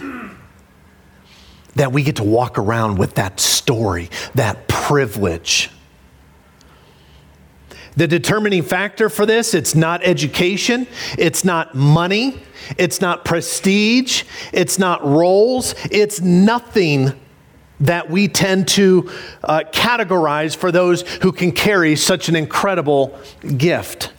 That 1.75 1.93
we 1.93 2.03
get 2.03 2.17
to 2.17 2.25
walk 2.25 2.59
around 2.59 2.99
with 2.99 3.15
that 3.17 3.41
story, 3.41 4.11
that 4.35 4.69
privilege. 4.69 5.71
The 7.97 8.09
determining 8.09 8.63
factor 8.63 9.09
for 9.09 9.27
this, 9.27 9.53
it's 9.53 9.75
not 9.75 10.03
education, 10.03 10.87
it's 11.19 11.45
not 11.45 11.75
money, 11.75 12.41
it's 12.79 13.01
not 13.01 13.25
prestige, 13.25 14.25
it's 14.53 14.79
not 14.79 15.05
roles, 15.05 15.75
it's 15.91 16.21
nothing 16.21 17.13
that 17.81 18.09
we 18.09 18.29
tend 18.29 18.69
to 18.69 19.11
uh, 19.45 19.63
categorize 19.73 20.57
for 20.57 20.73
those 20.73 21.03
who 21.19 21.33
can 21.33 21.53
carry 21.53 21.97
such 21.97 22.29
an 22.29 22.37
incredible 22.37 23.19
gift. 23.57 24.13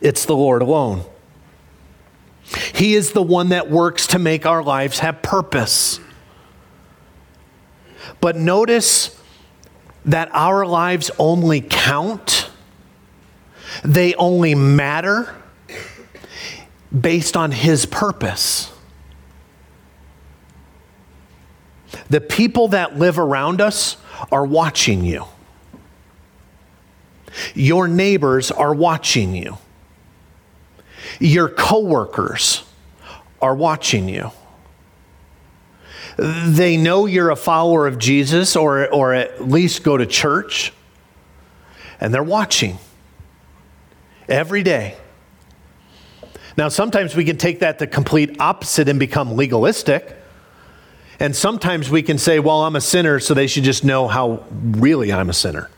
It's 0.00 0.24
the 0.24 0.34
Lord 0.34 0.62
alone. 0.62 1.04
He 2.74 2.94
is 2.94 3.12
the 3.12 3.22
one 3.22 3.50
that 3.50 3.70
works 3.70 4.08
to 4.08 4.18
make 4.18 4.44
our 4.46 4.62
lives 4.62 4.98
have 4.98 5.22
purpose. 5.22 6.00
But 8.20 8.36
notice 8.36 9.20
that 10.04 10.28
our 10.32 10.66
lives 10.66 11.10
only 11.18 11.60
count 11.60 12.41
they 13.84 14.14
only 14.14 14.54
matter 14.54 15.34
based 16.98 17.36
on 17.36 17.52
His 17.52 17.86
purpose. 17.86 18.72
The 22.10 22.20
people 22.20 22.68
that 22.68 22.98
live 22.98 23.18
around 23.18 23.60
us 23.60 23.96
are 24.30 24.44
watching 24.44 25.04
you. 25.04 25.24
Your 27.54 27.88
neighbors 27.88 28.50
are 28.50 28.74
watching 28.74 29.34
you. 29.34 29.58
Your 31.18 31.48
coworkers 31.48 32.64
are 33.40 33.54
watching 33.54 34.08
you. 34.08 34.30
They 36.16 36.76
know 36.76 37.06
you're 37.06 37.30
a 37.30 37.36
follower 37.36 37.86
of 37.86 37.98
Jesus 37.98 38.54
or, 38.56 38.92
or 38.92 39.14
at 39.14 39.48
least 39.48 39.82
go 39.82 39.96
to 39.96 40.04
church, 40.04 40.72
and 42.00 42.12
they're 42.12 42.22
watching 42.22 42.78
every 44.32 44.62
day. 44.62 44.96
Now, 46.56 46.68
sometimes 46.68 47.14
we 47.14 47.24
can 47.24 47.36
take 47.36 47.60
that 47.60 47.78
the 47.78 47.86
complete 47.86 48.40
opposite 48.40 48.88
and 48.88 48.98
become 48.98 49.36
legalistic. 49.36 50.16
And 51.20 51.36
sometimes 51.36 51.88
we 51.88 52.02
can 52.02 52.18
say, 52.18 52.40
well, 52.40 52.62
I'm 52.62 52.74
a 52.74 52.80
sinner, 52.80 53.20
so 53.20 53.34
they 53.34 53.46
should 53.46 53.64
just 53.64 53.84
know 53.84 54.08
how 54.08 54.44
really 54.50 55.12
I'm 55.12 55.30
a 55.30 55.34
sinner. 55.34 55.70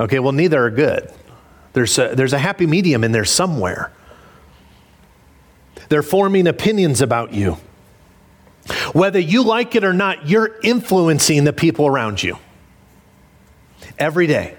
Okay, 0.00 0.18
well, 0.18 0.32
neither 0.32 0.64
are 0.64 0.70
good. 0.70 1.12
There's 1.72 1.96
a, 1.98 2.14
there's 2.14 2.32
a 2.32 2.38
happy 2.38 2.66
medium 2.66 3.04
in 3.04 3.12
there 3.12 3.24
somewhere. 3.24 3.92
They're 5.88 6.02
forming 6.02 6.46
opinions 6.46 7.00
about 7.00 7.32
you. 7.32 7.58
Whether 8.92 9.18
you 9.18 9.44
like 9.44 9.74
it 9.74 9.84
or 9.84 9.92
not, 9.94 10.28
you're 10.28 10.58
influencing 10.62 11.44
the 11.44 11.52
people 11.52 11.86
around 11.86 12.22
you 12.22 12.38
every 13.98 14.26
day 14.26 14.57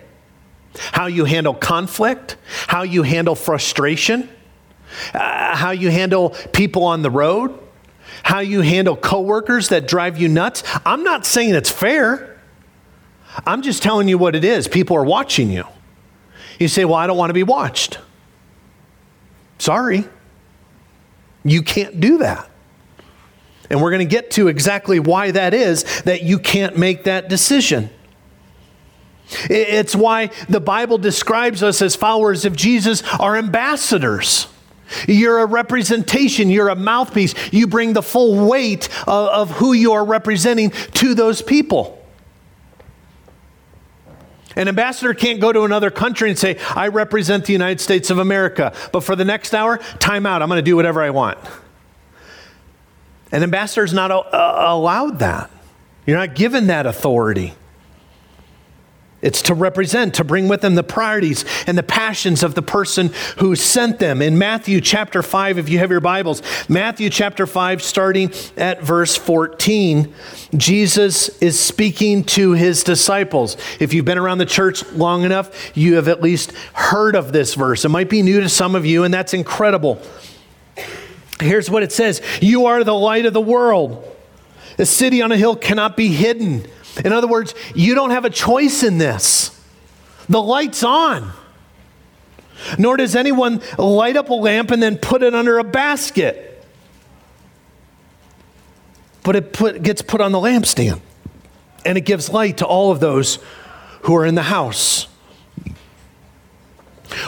how 0.92 1.08
you 1.08 1.26
handle 1.26 1.54
conflict, 1.54 2.38
how 2.68 2.84
you 2.84 3.04
handle 3.04 3.36
frustration, 3.36 4.30
uh, 5.14 5.56
how 5.56 5.72
you 5.72 5.90
handle 5.90 6.32
people 6.54 6.84
on 6.84 7.02
the 7.02 7.12
road, 7.12 7.58
how 8.24 8.40
you 8.40 8.62
handle 8.62 8.96
coworkers 8.96 9.70
that 9.70 9.88
drive 9.88 10.18
you 10.18 10.28
nuts. 10.28 10.64
I'm 10.86 11.04
not 11.04 11.26
saying 11.26 11.56
it's 11.56 11.72
fair. 11.72 12.40
I'm 13.46 13.62
just 13.62 13.84
telling 13.84 14.08
you 14.08 14.18
what 14.18 14.36
it 14.36 14.44
is. 14.44 14.68
People 14.68 14.98
are 14.98 15.04
watching 15.04 15.52
you. 15.52 15.66
You 16.60 16.68
say, 16.68 16.86
Well, 16.86 16.96
I 16.96 17.08
don't 17.08 17.18
want 17.18 17.30
to 17.30 17.36
be 17.36 17.44
watched. 17.44 18.00
Sorry. 19.60 20.06
You 21.44 21.62
can't 21.62 22.00
do 22.00 22.20
that. 22.20 22.50
And 23.70 23.82
we're 23.82 23.92
going 23.92 24.08
to 24.08 24.12
get 24.12 24.32
to 24.32 24.48
exactly 24.48 25.00
why 25.00 25.32
that 25.32 25.54
is 25.54 26.02
that 26.02 26.24
you 26.24 26.40
can't 26.40 26.78
make 26.78 27.04
that 27.04 27.30
decision. 27.30 27.90
It's 29.50 29.96
why 29.96 30.32
the 30.48 30.60
Bible 30.60 30.98
describes 30.98 31.62
us 31.62 31.82
as 31.82 31.96
followers 31.96 32.46
of 32.46 32.56
Jesus 32.56 33.04
are 33.20 33.38
ambassadors. 33.38 34.48
You're 35.08 35.40
a 35.40 35.46
representation, 35.46 36.50
you're 36.50 36.70
a 36.70 36.76
mouthpiece. 36.76 37.36
You 37.54 37.68
bring 37.68 37.94
the 37.94 38.02
full 38.02 38.48
weight 38.48 38.90
of, 39.08 39.30
of 39.30 39.52
who 39.52 39.74
you 39.74 39.94
are 39.94 40.04
representing 40.04 40.72
to 40.72 41.14
those 41.14 41.42
people. 41.42 41.96
An 44.56 44.68
ambassador 44.68 45.14
can't 45.14 45.40
go 45.40 45.54
to 45.54 45.64
another 45.64 45.92
country 45.92 46.30
and 46.30 46.38
say, 46.38 46.58
I 46.76 46.88
represent 46.88 47.46
the 47.46 47.54
United 47.54 47.80
States 47.80 48.10
of 48.10 48.18
America, 48.18 48.74
but 48.92 49.02
for 49.02 49.16
the 49.16 49.24
next 49.24 49.54
hour, 49.54 49.78
time 50.00 50.26
out, 50.26 50.42
I'm 50.42 50.50
going 50.50 50.58
to 50.58 50.64
do 50.64 50.76
whatever 50.76 51.02
I 51.02 51.12
want. 51.12 51.38
An 53.32 53.44
ambassador 53.44 53.84
is 53.84 53.94
not 53.94 54.12
uh, 54.12 54.26
allowed 54.34 55.20
that. 55.20 55.52
You're 56.06 56.18
not 56.18 56.34
given 56.34 56.68
that 56.68 56.88
authority. 56.88 57.54
It's 59.22 59.42
to 59.44 59.54
represent, 59.54 60.14
to 60.16 60.24
bring 60.24 60.48
with 60.48 60.62
them 60.62 60.76
the 60.76 60.84
priorities 60.84 61.44
and 61.68 61.78
the 61.78 61.84
passions 61.84 62.42
of 62.42 62.56
the 62.56 62.62
person 62.62 63.12
who 63.38 63.56
sent 63.56 64.00
them. 64.00 64.22
In 64.22 64.38
Matthew 64.38 64.80
chapter 64.80 65.22
5, 65.22 65.58
if 65.58 65.68
you 65.68 65.80
have 65.80 65.92
your 65.92 66.00
Bibles, 66.00 66.42
Matthew 66.70 67.10
chapter 67.10 67.46
5, 67.46 67.82
starting 67.82 68.32
at 68.56 68.82
verse 68.82 69.18
14, 69.18 70.14
Jesus 70.56 71.30
is 71.40 71.60
speaking 71.60 72.24
to 72.26 72.54
his 72.54 72.84
disciples. 72.84 73.58
If 73.82 73.94
you've 73.94 74.06
been 74.06 74.18
around 74.18 74.38
the 74.38 74.46
church 74.46 74.90
long 74.94 75.24
enough, 75.24 75.76
you 75.76 75.96
have 75.96 76.08
at 76.08 76.22
least 76.22 76.54
heard 76.74 77.16
of 77.16 77.34
this 77.34 77.56
verse. 77.56 77.84
It 77.84 77.90
might 77.90 78.10
be 78.10 78.22
new 78.22 78.40
to 78.40 78.50
some 78.50 78.74
of 78.74 78.86
you, 78.86 79.04
and 79.04 79.14
that's 79.14 79.34
incredible. 79.34 80.02
Here's 81.42 81.70
what 81.70 81.84
it 81.84 81.92
says 81.92 82.22
You 82.42 82.68
are 82.68 82.84
the 82.84 82.96
light 82.96 83.26
of 83.26 83.34
the 83.34 83.42
world. 83.42 84.06
A 84.78 84.86
city 84.86 85.22
on 85.22 85.34
a 85.34 85.38
hill 85.38 85.58
cannot 85.58 85.98
be 85.98 86.08
hidden. 86.08 86.66
In 87.04 87.14
other 87.14 87.28
words, 87.28 87.54
you 87.76 87.96
don't 87.96 88.12
have 88.12 88.26
a 88.26 88.30
choice 88.30 88.84
in 88.84 88.98
this. 88.98 89.60
The 90.28 90.42
light's 90.42 90.84
on. 90.84 91.32
Nor 92.78 92.98
does 92.98 93.16
anyone 93.16 93.62
light 93.78 94.18
up 94.18 94.30
a 94.30 94.34
lamp 94.34 94.72
and 94.72 94.84
then 94.84 94.98
put 94.98 95.24
it 95.24 95.34
under 95.34 95.60
a 95.60 95.64
basket. 95.64 96.64
But 99.24 99.36
it 99.36 99.54
put, 99.54 99.82
gets 99.82 100.02
put 100.02 100.22
on 100.22 100.32
the 100.32 100.40
lampstand 100.40 101.02
and 101.86 101.98
it 101.98 102.02
gives 102.02 102.30
light 102.30 102.58
to 102.58 102.66
all 102.66 102.92
of 102.92 103.00
those 103.00 103.40
who 104.02 104.16
are 104.16 104.26
in 104.26 104.36
the 104.36 104.44
house. 104.44 105.08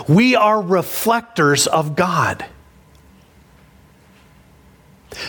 We 0.08 0.36
are 0.36 0.62
reflectors 0.62 1.68
of 1.68 1.96
God. 1.96 2.46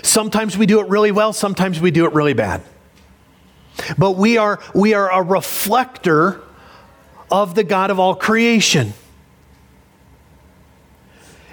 Sometimes 0.02 0.56
we 0.56 0.66
do 0.66 0.80
it 0.80 0.88
really 0.88 1.10
well, 1.10 1.32
sometimes 1.32 1.80
we 1.80 1.90
do 1.90 2.06
it 2.06 2.12
really 2.12 2.34
bad. 2.34 2.62
But 3.98 4.12
we 4.12 4.38
are, 4.38 4.60
we 4.74 4.94
are 4.94 5.10
a 5.10 5.22
reflector 5.22 6.40
of 7.30 7.54
the 7.54 7.64
God 7.64 7.90
of 7.90 7.98
all 7.98 8.14
creation. 8.14 8.92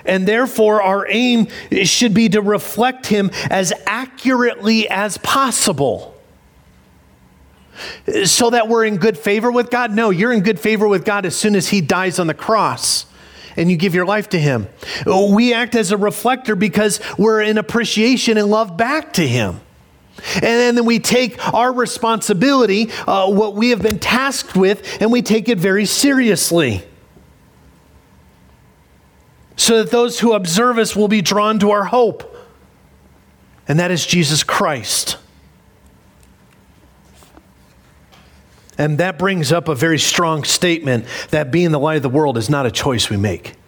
And 0.05 0.27
therefore, 0.27 0.81
our 0.81 1.07
aim 1.09 1.47
should 1.83 2.13
be 2.13 2.29
to 2.29 2.41
reflect 2.41 3.07
Him 3.07 3.31
as 3.49 3.71
accurately 3.85 4.89
as 4.89 5.17
possible. 5.17 6.15
So 8.25 8.49
that 8.49 8.67
we're 8.67 8.85
in 8.85 8.97
good 8.97 9.17
favor 9.17 9.51
with 9.51 9.69
God? 9.69 9.93
No, 9.93 10.09
you're 10.09 10.33
in 10.33 10.41
good 10.41 10.59
favor 10.59 10.87
with 10.87 11.05
God 11.05 11.25
as 11.25 11.35
soon 11.35 11.55
as 11.55 11.69
He 11.69 11.79
dies 11.79 12.19
on 12.19 12.27
the 12.27 12.33
cross 12.33 13.05
and 13.55 13.69
you 13.69 13.77
give 13.77 13.93
your 13.93 14.05
life 14.05 14.29
to 14.29 14.39
Him. 14.39 14.67
We 15.05 15.53
act 15.53 15.75
as 15.75 15.91
a 15.91 15.97
reflector 15.97 16.55
because 16.55 16.99
we're 17.17 17.41
in 17.41 17.57
appreciation 17.57 18.37
and 18.37 18.47
love 18.47 18.77
back 18.77 19.13
to 19.13 19.27
Him. 19.27 19.61
And 20.35 20.77
then 20.77 20.85
we 20.85 20.99
take 20.99 21.53
our 21.53 21.71
responsibility, 21.71 22.89
uh, 23.07 23.29
what 23.29 23.55
we 23.55 23.69
have 23.71 23.81
been 23.81 23.99
tasked 23.99 24.55
with, 24.55 25.01
and 25.01 25.11
we 25.11 25.21
take 25.21 25.49
it 25.49 25.57
very 25.57 25.85
seriously. 25.85 26.83
So 29.55 29.83
that 29.83 29.91
those 29.91 30.19
who 30.19 30.33
observe 30.33 30.77
us 30.77 30.95
will 30.95 31.09
be 31.09 31.21
drawn 31.21 31.59
to 31.59 31.71
our 31.71 31.83
hope, 31.83 32.35
and 33.67 33.79
that 33.79 33.91
is 33.91 34.05
Jesus 34.05 34.43
Christ. 34.43 35.17
And 38.77 38.97
that 38.99 39.19
brings 39.19 39.51
up 39.51 39.67
a 39.67 39.75
very 39.75 39.99
strong 39.99 40.45
statement 40.45 41.05
that 41.31 41.51
being 41.51 41.71
the 41.71 41.79
light 41.79 41.97
of 41.97 42.03
the 42.03 42.09
world 42.09 42.37
is 42.37 42.49
not 42.49 42.65
a 42.65 42.71
choice 42.71 43.09
we 43.09 43.17
make. 43.17 43.58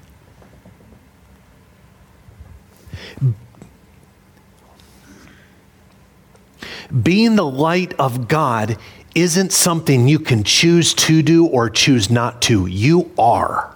Being 6.91 7.35
the 7.35 7.45
light 7.45 7.93
of 7.99 8.27
God 8.27 8.77
isn't 9.15 9.51
something 9.51 10.07
you 10.07 10.19
can 10.19 10.43
choose 10.43 10.93
to 10.93 11.21
do 11.21 11.45
or 11.45 11.69
choose 11.69 12.09
not 12.09 12.41
to. 12.43 12.65
You 12.65 13.11
are. 13.17 13.75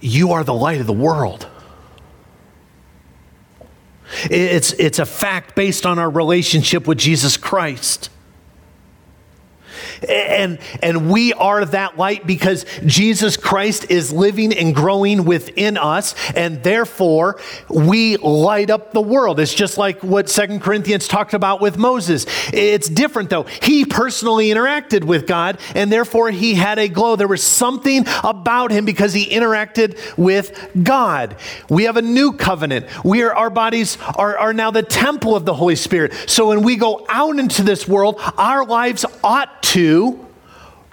You 0.00 0.32
are 0.32 0.44
the 0.44 0.54
light 0.54 0.80
of 0.80 0.86
the 0.86 0.92
world. 0.92 1.46
It's, 4.24 4.72
it's 4.72 4.98
a 4.98 5.06
fact 5.06 5.54
based 5.54 5.86
on 5.86 5.98
our 5.98 6.10
relationship 6.10 6.86
with 6.86 6.98
Jesus 6.98 7.36
Christ. 7.36 8.10
And, 10.08 10.58
and 10.82 11.10
we 11.10 11.32
are 11.32 11.64
that 11.64 11.98
light 11.98 12.26
because 12.26 12.64
Jesus 12.84 13.36
Christ 13.36 13.90
is 13.90 14.12
living 14.12 14.52
and 14.52 14.74
growing 14.74 15.24
within 15.24 15.76
us, 15.76 16.14
and 16.34 16.62
therefore 16.62 17.40
we 17.68 18.16
light 18.16 18.70
up 18.70 18.92
the 18.92 19.00
world. 19.00 19.40
It's 19.40 19.54
just 19.54 19.78
like 19.78 20.02
what 20.02 20.28
Second 20.28 20.60
Corinthians 20.60 21.08
talked 21.08 21.34
about 21.34 21.60
with 21.60 21.76
Moses. 21.76 22.26
It's 22.52 22.88
different 22.88 23.30
though. 23.30 23.44
He 23.44 23.84
personally 23.84 24.48
interacted 24.48 25.04
with 25.04 25.26
God, 25.26 25.58
and 25.74 25.92
therefore 25.92 26.30
he 26.30 26.54
had 26.54 26.78
a 26.78 26.88
glow. 26.88 27.16
There 27.16 27.28
was 27.28 27.42
something 27.42 28.04
about 28.24 28.70
him 28.70 28.84
because 28.84 29.12
he 29.12 29.26
interacted 29.26 29.98
with 30.16 30.70
God. 30.82 31.36
We 31.68 31.84
have 31.84 31.96
a 31.96 32.02
new 32.02 32.32
covenant. 32.32 32.86
We 33.04 33.22
are, 33.22 33.34
our 33.34 33.50
bodies 33.50 33.98
are, 34.16 34.36
are 34.36 34.52
now 34.52 34.70
the 34.70 34.82
temple 34.82 35.36
of 35.36 35.44
the 35.44 35.54
Holy 35.54 35.76
Spirit. 35.76 36.12
So 36.26 36.48
when 36.48 36.62
we 36.62 36.76
go 36.76 37.06
out 37.08 37.38
into 37.38 37.62
this 37.62 37.86
world, 37.86 38.20
our 38.36 38.64
lives 38.64 39.04
ought 39.22 39.62
to 39.62 39.69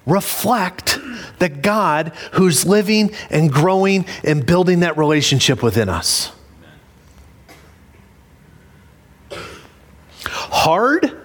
reflect 0.08 1.00
the 1.40 1.50
God 1.50 2.14
who's 2.34 2.66
living 2.66 3.12
and 3.30 3.52
growing 3.52 4.06
and 4.24 4.46
building 4.46 4.80
that 4.80 4.98
relationship 4.98 5.62
within 5.62 5.90
us. 5.90 6.32
Hard? 10.26 11.16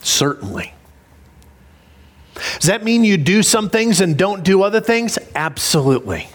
Certainly. 0.00 0.74
Does 2.34 2.68
that 2.68 2.82
mean 2.82 3.04
you 3.04 3.16
do 3.16 3.42
some 3.42 3.68
things 3.68 4.00
and 4.00 4.16
don't 4.16 4.42
do 4.42 4.62
other 4.62 4.80
things? 4.80 5.18
Absolutely. 5.34 6.26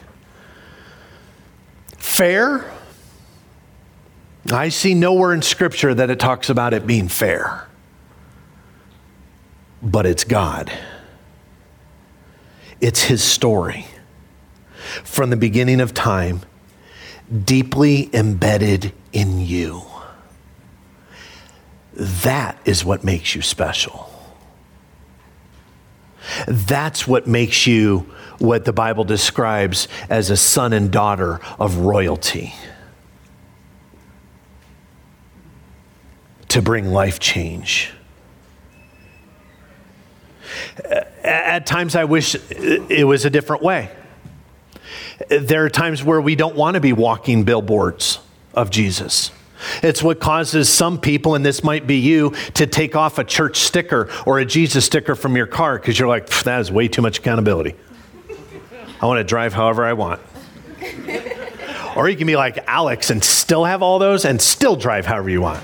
Fair? 1.98 2.72
I 4.52 4.70
see 4.70 4.94
nowhere 4.94 5.34
in 5.34 5.42
Scripture 5.42 5.94
that 5.96 6.12
it 6.12 6.20
talks 6.20 6.50
about 6.50 6.74
it 6.74 6.86
being 6.86 7.08
fair 7.08 7.68
but 9.86 10.08
it's 10.08 10.24
God. 10.24 10.72
It's 12.82 13.04
His 13.04 13.24
story. 13.24 13.86
From 15.04 15.30
the 15.30 15.38
beginning 15.38 15.80
of 15.80 15.94
time, 15.94 16.42
deeply 17.44 18.10
embedded 18.14 18.92
in 19.14 19.40
you. 19.40 19.84
That 21.94 22.58
is 22.66 22.84
what 22.84 23.04
makes 23.04 23.36
you 23.36 23.42
special. 23.42 24.12
That's 26.48 27.08
what 27.08 27.28
makes 27.28 27.68
you 27.68 28.12
what 28.40 28.66
the 28.66 28.74
Bible 28.74 29.04
describes 29.04 29.88
as 30.10 30.30
a 30.30 30.36
son 30.36 30.74
and 30.74 30.92
daughter 30.92 31.40
of 31.58 31.78
royalty. 31.78 32.54
To 36.50 36.62
bring 36.62 36.92
life 36.92 37.20
change. 37.20 37.92
At 41.24 41.66
times, 41.66 41.96
I 41.96 42.06
wish 42.06 42.36
it 42.50 43.06
was 43.06 43.26
a 43.26 43.30
different 43.30 43.64
way. 43.64 43.90
There 45.30 45.66
are 45.66 45.70
times 45.70 46.04
where 46.04 46.20
we 46.20 46.36
don't 46.36 46.56
want 46.56 46.76
to 46.76 46.82
be 46.82 46.94
walking 46.94 47.44
billboards 47.44 48.20
of 48.54 48.70
Jesus. 48.70 49.32
It's 49.82 50.04
what 50.04 50.20
causes 50.20 50.70
some 50.70 51.00
people, 51.00 51.36
and 51.36 51.46
this 51.46 51.64
might 51.64 51.88
be 51.88 51.98
you, 51.98 52.32
to 52.56 52.68
take 52.68 52.96
off 52.96 53.18
a 53.18 53.24
church 53.24 53.58
sticker 53.58 54.10
or 54.26 54.40
a 54.40 54.46
Jesus 54.46 54.86
sticker 54.86 55.16
from 55.16 55.36
your 55.36 55.48
car 55.48 55.80
because 55.80 55.98
you're 55.98 56.08
like, 56.08 56.28
that 56.44 56.60
is 56.60 56.72
way 56.72 56.88
too 56.88 57.02
much 57.02 57.20
accountability. 57.20 57.76
I 59.02 59.06
want 59.06 59.20
to 59.20 59.24
drive 59.24 59.54
however 59.54 59.86
I 59.86 59.94
want. 59.94 60.22
or 61.96 62.10
you 62.10 62.18
can 62.18 62.28
be 62.28 62.36
like 62.36 62.58
Alex 62.68 63.10
and 63.10 63.24
still 63.24 63.64
have 63.66 63.82
all 63.82 64.00
those 64.00 64.26
and 64.26 64.42
still 64.42 64.76
drive 64.76 65.06
however 65.06 65.30
you 65.30 65.42
want. 65.42 65.64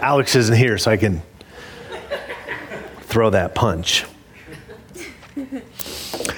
Alex 0.00 0.34
isn't 0.34 0.56
here, 0.56 0.78
so 0.78 0.90
I 0.90 0.96
can 0.96 1.22
throw 3.10 3.30
that 3.30 3.54
punch. 3.54 4.04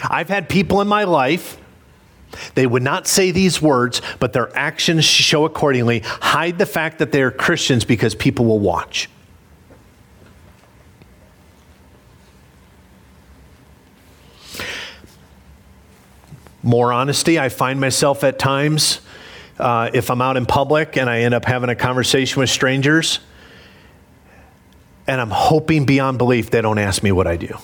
I've 0.08 0.28
had 0.28 0.48
people 0.48 0.80
in 0.80 0.88
my 0.88 1.04
life, 1.04 1.58
they 2.54 2.66
would 2.66 2.82
not 2.82 3.06
say 3.06 3.30
these 3.30 3.60
words, 3.60 4.00
but 4.18 4.32
their 4.32 4.54
actions 4.56 5.04
show 5.04 5.44
accordingly, 5.44 6.00
hide 6.04 6.58
the 6.58 6.66
fact 6.66 6.98
that 6.98 7.12
they're 7.12 7.30
Christians 7.30 7.84
because 7.84 8.14
people 8.14 8.46
will 8.46 8.58
watch. 8.58 9.08
More 16.62 16.92
honesty, 16.92 17.40
I 17.40 17.48
find 17.48 17.80
myself 17.80 18.22
at 18.22 18.38
times, 18.38 19.00
uh, 19.58 19.90
if 19.92 20.10
I'm 20.10 20.22
out 20.22 20.36
in 20.36 20.46
public 20.46 20.96
and 20.96 21.10
I 21.10 21.20
end 21.20 21.34
up 21.34 21.44
having 21.44 21.70
a 21.70 21.74
conversation 21.74 22.40
with 22.40 22.50
strangers, 22.50 23.18
and 25.06 25.20
I'm 25.20 25.30
hoping 25.30 25.84
beyond 25.84 26.18
belief 26.18 26.50
they 26.50 26.60
don't 26.60 26.78
ask 26.78 27.02
me 27.02 27.12
what 27.12 27.26
I 27.26 27.36
do. 27.36 27.56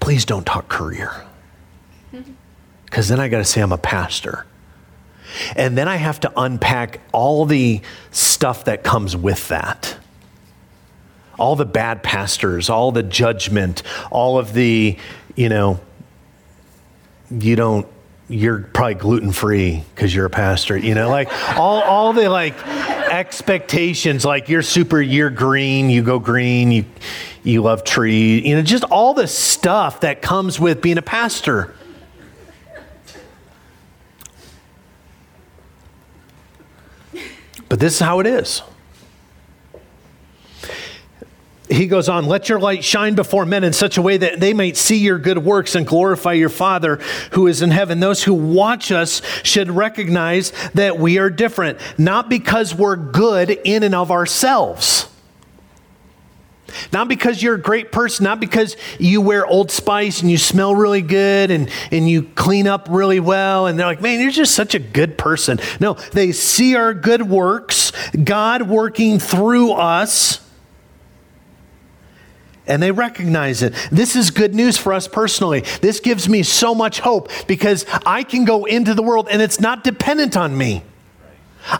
Please 0.00 0.24
don't 0.24 0.44
talk 0.44 0.68
career. 0.68 1.24
Because 2.84 3.08
then 3.08 3.18
I 3.20 3.28
got 3.28 3.38
to 3.38 3.44
say 3.44 3.60
I'm 3.60 3.72
a 3.72 3.78
pastor. 3.78 4.46
And 5.56 5.76
then 5.76 5.88
I 5.88 5.96
have 5.96 6.20
to 6.20 6.32
unpack 6.36 7.00
all 7.12 7.44
the 7.44 7.80
stuff 8.10 8.66
that 8.66 8.84
comes 8.84 9.16
with 9.16 9.48
that. 9.48 9.96
All 11.38 11.56
the 11.56 11.64
bad 11.64 12.02
pastors, 12.02 12.70
all 12.70 12.92
the 12.92 13.02
judgment, 13.02 13.82
all 14.10 14.38
of 14.38 14.52
the, 14.52 14.96
you 15.34 15.48
know, 15.48 15.80
you 17.30 17.56
don't, 17.56 17.86
you're 18.34 18.58
probably 18.58 18.94
gluten 18.94 19.30
free 19.30 19.84
because 19.94 20.12
you're 20.12 20.26
a 20.26 20.30
pastor, 20.30 20.76
you 20.76 20.96
know, 20.96 21.08
like 21.08 21.28
all, 21.56 21.80
all 21.82 22.12
the 22.12 22.28
like 22.28 22.54
expectations, 22.66 24.24
like 24.24 24.48
you're 24.48 24.62
super, 24.62 25.00
you're 25.00 25.30
green, 25.30 25.88
you 25.88 26.02
go 26.02 26.18
green, 26.18 26.72
you, 26.72 26.84
you 27.44 27.62
love 27.62 27.84
trees, 27.84 28.44
you 28.44 28.56
know, 28.56 28.62
just 28.62 28.82
all 28.84 29.14
the 29.14 29.28
stuff 29.28 30.00
that 30.00 30.20
comes 30.20 30.58
with 30.58 30.82
being 30.82 30.98
a 30.98 31.02
pastor. 31.02 31.72
But 37.68 37.78
this 37.78 37.94
is 37.94 38.00
how 38.00 38.18
it 38.18 38.26
is. 38.26 38.62
He 41.68 41.86
goes 41.86 42.10
on, 42.10 42.26
let 42.26 42.48
your 42.50 42.60
light 42.60 42.84
shine 42.84 43.14
before 43.14 43.46
men 43.46 43.64
in 43.64 43.72
such 43.72 43.96
a 43.96 44.02
way 44.02 44.18
that 44.18 44.38
they 44.38 44.52
might 44.52 44.76
see 44.76 44.98
your 44.98 45.18
good 45.18 45.38
works 45.38 45.74
and 45.74 45.86
glorify 45.86 46.34
your 46.34 46.50
Father 46.50 46.96
who 47.32 47.46
is 47.46 47.62
in 47.62 47.70
heaven. 47.70 48.00
Those 48.00 48.22
who 48.22 48.34
watch 48.34 48.92
us 48.92 49.22
should 49.42 49.70
recognize 49.70 50.52
that 50.74 50.98
we 50.98 51.18
are 51.18 51.30
different, 51.30 51.78
not 51.96 52.28
because 52.28 52.74
we're 52.74 52.96
good 52.96 53.50
in 53.50 53.82
and 53.82 53.94
of 53.94 54.10
ourselves 54.10 55.08
not 56.92 57.08
because 57.08 57.42
you're 57.42 57.54
a 57.54 57.60
great 57.60 57.92
person, 57.92 58.24
not 58.24 58.40
because 58.40 58.76
you 58.98 59.20
wear 59.20 59.46
Old 59.46 59.70
Spice 59.70 60.20
and 60.20 60.30
you 60.30 60.38
smell 60.38 60.74
really 60.74 61.02
good 61.02 61.50
and, 61.50 61.70
and 61.90 62.08
you 62.08 62.24
clean 62.34 62.66
up 62.66 62.88
really 62.90 63.20
well. 63.20 63.66
And 63.66 63.78
they're 63.78 63.86
like, 63.86 64.00
man, 64.00 64.20
you're 64.20 64.30
just 64.30 64.54
such 64.54 64.74
a 64.74 64.78
good 64.78 65.16
person. 65.18 65.60
No, 65.80 65.94
they 66.12 66.32
see 66.32 66.74
our 66.76 66.94
good 66.94 67.22
works, 67.22 67.92
God 68.12 68.62
working 68.62 69.18
through 69.18 69.72
us, 69.72 70.40
and 72.66 72.82
they 72.82 72.90
recognize 72.90 73.62
it. 73.62 73.74
This 73.90 74.16
is 74.16 74.30
good 74.30 74.54
news 74.54 74.76
for 74.76 74.92
us 74.92 75.06
personally. 75.06 75.60
This 75.80 76.00
gives 76.00 76.28
me 76.28 76.42
so 76.42 76.74
much 76.74 77.00
hope 77.00 77.30
because 77.46 77.84
I 78.06 78.22
can 78.22 78.44
go 78.44 78.64
into 78.64 78.94
the 78.94 79.02
world 79.02 79.28
and 79.30 79.42
it's 79.42 79.60
not 79.60 79.84
dependent 79.84 80.36
on 80.36 80.56
me. 80.56 80.82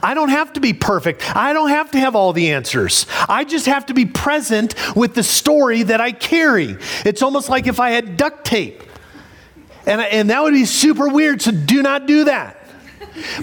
I 0.03 0.14
don't 0.14 0.31
have 0.31 0.55
to 0.55 0.61
be 0.61 0.73
perfect. 0.73 1.37
I 1.37 1.53
don't 1.53 1.68
have 1.68 1.90
to 1.90 1.99
have 1.99 2.16
all 2.16 2.33
the 2.33 2.53
answers. 2.53 3.07
I 3.29 3.44
just 3.44 3.66
have 3.66 3.87
to 3.87 3.94
be 3.94 4.07
present 4.07 4.75
with 4.97 5.14
the 5.14 5.23
story 5.23 5.83
that 5.85 6.01
I 6.01 6.12
carry. 6.12 6.79
It's 7.05 7.23
almost 7.23 7.49
like 7.51 7.66
if 7.66 7.81
I 7.81 7.90
had 7.90 8.16
duct 8.16 8.47
tape. 8.47 8.83
And, 9.87 10.01
and 10.01 10.31
that 10.31 10.42
would 10.42 10.55
be 10.55 10.64
super 10.64 11.09
weird, 11.09 11.42
so 11.42 11.51
do 11.51 11.83
not 11.83 12.07
do 12.07 12.25
that. 12.25 12.59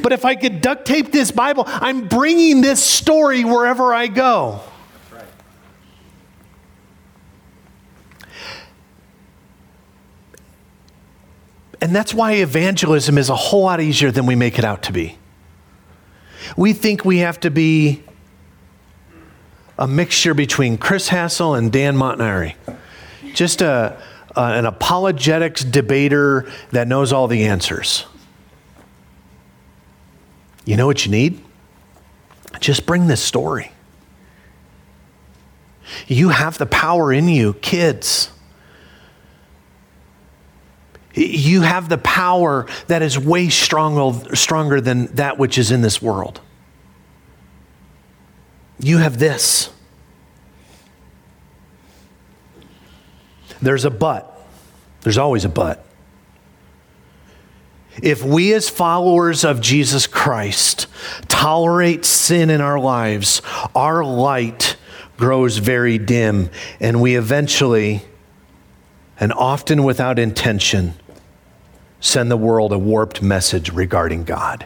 But 0.01 0.11
if 0.11 0.25
I 0.25 0.35
could 0.35 0.61
duct 0.61 0.85
tape 0.85 1.11
this 1.11 1.31
Bible, 1.31 1.63
I'm 1.67 2.07
bringing 2.07 2.61
this 2.61 2.83
story 2.83 3.43
wherever 3.43 3.93
I 3.93 4.07
go. 4.07 4.61
And 11.81 11.95
that's 11.95 12.13
why 12.13 12.33
evangelism 12.33 13.17
is 13.17 13.29
a 13.29 13.35
whole 13.35 13.63
lot 13.63 13.81
easier 13.81 14.11
than 14.11 14.27
we 14.27 14.35
make 14.35 14.59
it 14.59 14.63
out 14.63 14.83
to 14.83 14.93
be. 14.93 15.17
We 16.55 16.73
think 16.73 17.03
we 17.03 17.19
have 17.19 17.39
to 17.41 17.49
be 17.49 18.03
a 19.79 19.87
mixture 19.87 20.35
between 20.35 20.77
Chris 20.77 21.07
Hassel 21.07 21.55
and 21.55 21.71
Dan 21.71 21.97
Montanari. 21.97 22.53
Just 23.33 23.61
a, 23.63 23.99
a, 24.35 24.41
an 24.41 24.65
apologetics 24.65 25.63
debater 25.63 26.51
that 26.69 26.87
knows 26.87 27.11
all 27.11 27.27
the 27.27 27.45
answers. 27.45 28.05
You 30.65 30.77
know 30.77 30.85
what 30.85 31.03
you 31.05 31.11
need? 31.11 31.41
Just 32.59 32.85
bring 32.85 33.07
this 33.07 33.23
story. 33.23 33.71
You 36.07 36.29
have 36.29 36.59
the 36.59 36.67
power 36.67 37.11
in 37.11 37.27
you, 37.27 37.53
kids. 37.55 38.29
You 41.13 41.61
have 41.61 41.89
the 41.89 41.97
power 41.97 42.67
that 42.87 43.01
is 43.01 43.17
way 43.17 43.49
stronger, 43.49 44.35
stronger 44.35 44.79
than 44.79 45.07
that 45.15 45.37
which 45.37 45.57
is 45.57 45.71
in 45.71 45.81
this 45.81 46.01
world. 46.01 46.39
You 48.79 48.97
have 48.97 49.19
this. 49.19 49.69
There's 53.61 53.85
a 53.85 53.91
but. 53.91 54.27
There's 55.01 55.17
always 55.17 55.45
a 55.45 55.49
but. 55.49 55.85
If 58.01 58.23
we, 58.23 58.53
as 58.53 58.69
followers 58.69 59.43
of 59.43 59.61
Jesus 59.61 60.07
Christ, 60.07 60.87
tolerate 61.27 62.05
sin 62.05 62.49
in 62.49 62.61
our 62.61 62.79
lives, 62.79 63.41
our 63.75 64.03
light 64.03 64.77
grows 65.17 65.57
very 65.57 65.97
dim, 65.97 66.49
and 66.79 67.01
we 67.01 67.15
eventually, 67.15 68.01
and 69.21 69.31
often 69.31 69.83
without 69.83 70.17
intention, 70.17 70.95
send 71.99 72.31
the 72.31 72.35
world 72.35 72.73
a 72.73 72.79
warped 72.79 73.21
message 73.21 73.71
regarding 73.71 74.23
God. 74.23 74.65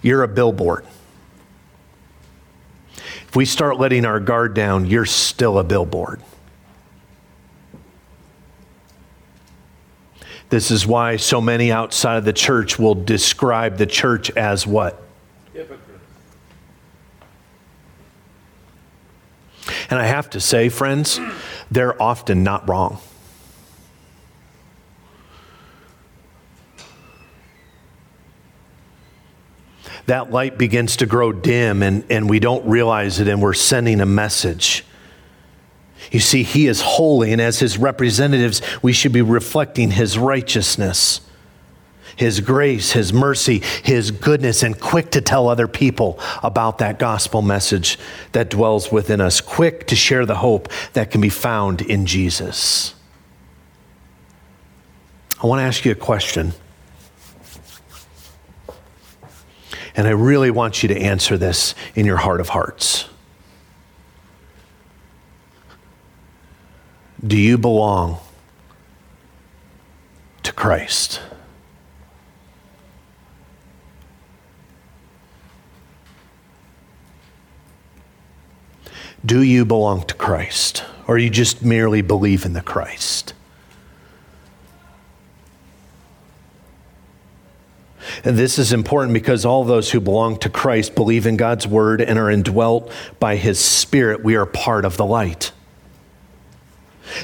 You're 0.00 0.22
a 0.22 0.28
billboard. 0.28 0.86
If 2.96 3.34
we 3.34 3.44
start 3.44 3.78
letting 3.78 4.04
our 4.04 4.20
guard 4.20 4.54
down, 4.54 4.86
you're 4.86 5.04
still 5.04 5.58
a 5.58 5.64
billboard. 5.64 6.22
This 10.50 10.70
is 10.70 10.86
why 10.86 11.16
so 11.16 11.40
many 11.40 11.72
outside 11.72 12.18
of 12.18 12.24
the 12.24 12.32
church 12.32 12.78
will 12.78 12.94
describe 12.94 13.78
the 13.78 13.86
church 13.86 14.30
as 14.30 14.66
what? 14.66 15.02
And 19.90 19.98
I 19.98 20.06
have 20.06 20.30
to 20.30 20.40
say, 20.40 20.68
friends, 20.68 21.20
they're 21.70 22.00
often 22.00 22.42
not 22.42 22.68
wrong. 22.68 22.98
That 30.06 30.32
light 30.32 30.58
begins 30.58 30.96
to 30.96 31.06
grow 31.06 31.32
dim 31.32 31.82
and, 31.82 32.04
and 32.10 32.28
we 32.28 32.40
don't 32.40 32.66
realize 32.66 33.20
it, 33.20 33.28
and 33.28 33.40
we're 33.40 33.54
sending 33.54 34.00
a 34.00 34.06
message. 34.06 34.84
You 36.10 36.20
see, 36.20 36.42
He 36.42 36.66
is 36.66 36.80
holy, 36.80 37.32
and 37.32 37.40
as 37.40 37.60
His 37.60 37.78
representatives, 37.78 38.60
we 38.82 38.92
should 38.92 39.12
be 39.12 39.22
reflecting 39.22 39.92
His 39.92 40.18
righteousness. 40.18 41.20
His 42.16 42.40
grace, 42.40 42.92
His 42.92 43.12
mercy, 43.12 43.62
His 43.82 44.10
goodness, 44.10 44.62
and 44.62 44.78
quick 44.78 45.10
to 45.12 45.20
tell 45.20 45.48
other 45.48 45.68
people 45.68 46.18
about 46.42 46.78
that 46.78 46.98
gospel 46.98 47.42
message 47.42 47.98
that 48.32 48.50
dwells 48.50 48.92
within 48.92 49.20
us, 49.20 49.40
quick 49.40 49.86
to 49.88 49.96
share 49.96 50.26
the 50.26 50.36
hope 50.36 50.68
that 50.92 51.10
can 51.10 51.20
be 51.20 51.28
found 51.28 51.80
in 51.80 52.06
Jesus. 52.06 52.94
I 55.42 55.46
want 55.46 55.58
to 55.58 55.64
ask 55.64 55.84
you 55.84 55.92
a 55.92 55.96
question. 55.96 56.52
And 59.96 60.06
I 60.06 60.10
really 60.10 60.50
want 60.50 60.82
you 60.82 60.88
to 60.88 60.98
answer 60.98 61.36
this 61.36 61.74
in 61.94 62.06
your 62.06 62.16
heart 62.16 62.40
of 62.40 62.50
hearts. 62.50 63.08
Do 67.24 67.36
you 67.36 67.58
belong 67.58 68.18
to 70.42 70.52
Christ? 70.52 71.20
Do 79.24 79.42
you 79.42 79.64
belong 79.64 80.06
to 80.06 80.14
Christ? 80.14 80.84
Or 81.06 81.18
you 81.18 81.30
just 81.30 81.62
merely 81.62 82.02
believe 82.02 82.44
in 82.44 82.52
the 82.52 82.62
Christ? 82.62 83.34
And 88.24 88.36
this 88.36 88.58
is 88.58 88.72
important 88.72 89.14
because 89.14 89.44
all 89.44 89.64
those 89.64 89.90
who 89.90 90.00
belong 90.00 90.38
to 90.40 90.48
Christ 90.48 90.94
believe 90.94 91.26
in 91.26 91.36
God's 91.36 91.66
word 91.66 92.00
and 92.00 92.18
are 92.18 92.30
indwelt 92.30 92.92
by 93.18 93.36
his 93.36 93.58
spirit. 93.58 94.22
We 94.22 94.36
are 94.36 94.46
part 94.46 94.84
of 94.84 94.96
the 94.96 95.06
light. 95.06 95.52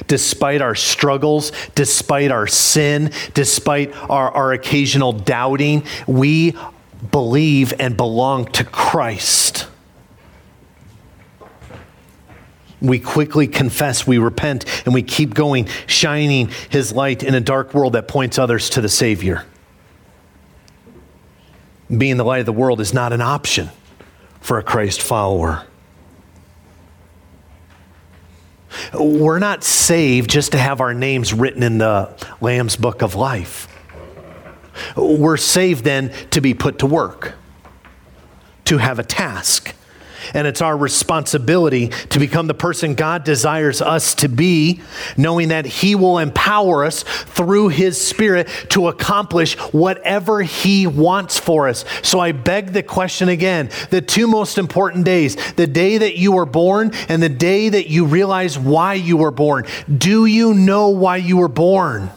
Despite 0.07 0.61
our 0.61 0.75
struggles, 0.75 1.51
despite 1.73 2.31
our 2.31 2.47
sin, 2.47 3.11
despite 3.33 3.95
our, 4.09 4.29
our 4.31 4.53
occasional 4.53 5.13
doubting, 5.13 5.85
we 6.05 6.55
believe 7.11 7.73
and 7.79 7.95
belong 7.95 8.45
to 8.53 8.63
Christ. 8.63 9.68
We 12.81 12.99
quickly 12.99 13.47
confess, 13.47 14.07
we 14.07 14.17
repent, 14.17 14.65
and 14.85 14.93
we 14.93 15.03
keep 15.03 15.33
going, 15.33 15.67
shining 15.85 16.49
His 16.69 16.93
light 16.93 17.23
in 17.23 17.35
a 17.35 17.41
dark 17.41 17.73
world 17.73 17.93
that 17.93 18.07
points 18.07 18.39
others 18.39 18.69
to 18.71 18.81
the 18.81 18.89
Savior. 18.89 19.45
Being 21.95 22.17
the 22.17 22.23
light 22.23 22.39
of 22.39 22.45
the 22.45 22.53
world 22.53 22.79
is 22.79 22.93
not 22.93 23.13
an 23.13 23.21
option 23.21 23.69
for 24.39 24.57
a 24.57 24.63
Christ 24.63 25.01
follower. 25.01 25.65
We're 28.93 29.39
not 29.39 29.63
saved 29.63 30.29
just 30.29 30.51
to 30.51 30.57
have 30.57 30.79
our 30.79 30.93
names 30.93 31.33
written 31.33 31.63
in 31.63 31.79
the 31.79 32.09
Lamb's 32.39 32.75
book 32.75 33.01
of 33.01 33.15
life. 33.15 33.67
We're 34.95 35.37
saved 35.37 35.83
then 35.83 36.13
to 36.31 36.41
be 36.41 36.53
put 36.53 36.79
to 36.79 36.85
work, 36.85 37.33
to 38.65 38.77
have 38.77 38.99
a 38.99 39.03
task. 39.03 39.73
And 40.33 40.47
it's 40.47 40.61
our 40.61 40.77
responsibility 40.77 41.87
to 42.09 42.19
become 42.19 42.47
the 42.47 42.53
person 42.53 42.95
God 42.95 43.23
desires 43.23 43.81
us 43.81 44.15
to 44.15 44.29
be, 44.29 44.81
knowing 45.17 45.49
that 45.49 45.65
He 45.65 45.95
will 45.95 46.19
empower 46.19 46.85
us 46.85 47.03
through 47.03 47.69
His 47.69 47.99
Spirit 47.99 48.47
to 48.69 48.87
accomplish 48.87 49.55
whatever 49.73 50.41
He 50.41 50.87
wants 50.87 51.37
for 51.37 51.67
us. 51.67 51.85
So 52.03 52.19
I 52.19 52.31
beg 52.31 52.73
the 52.73 52.83
question 52.83 53.29
again 53.29 53.69
the 53.89 54.01
two 54.01 54.27
most 54.27 54.57
important 54.57 55.05
days 55.05 55.35
the 55.53 55.67
day 55.67 55.97
that 55.97 56.17
you 56.17 56.31
were 56.31 56.45
born 56.45 56.91
and 57.07 57.21
the 57.21 57.29
day 57.29 57.69
that 57.69 57.89
you 57.89 58.05
realize 58.05 58.57
why 58.57 58.93
you 58.93 59.17
were 59.17 59.31
born. 59.31 59.65
Do 59.95 60.25
you 60.25 60.53
know 60.53 60.89
why 60.89 61.17
you 61.17 61.37
were 61.37 61.47
born? 61.47 62.11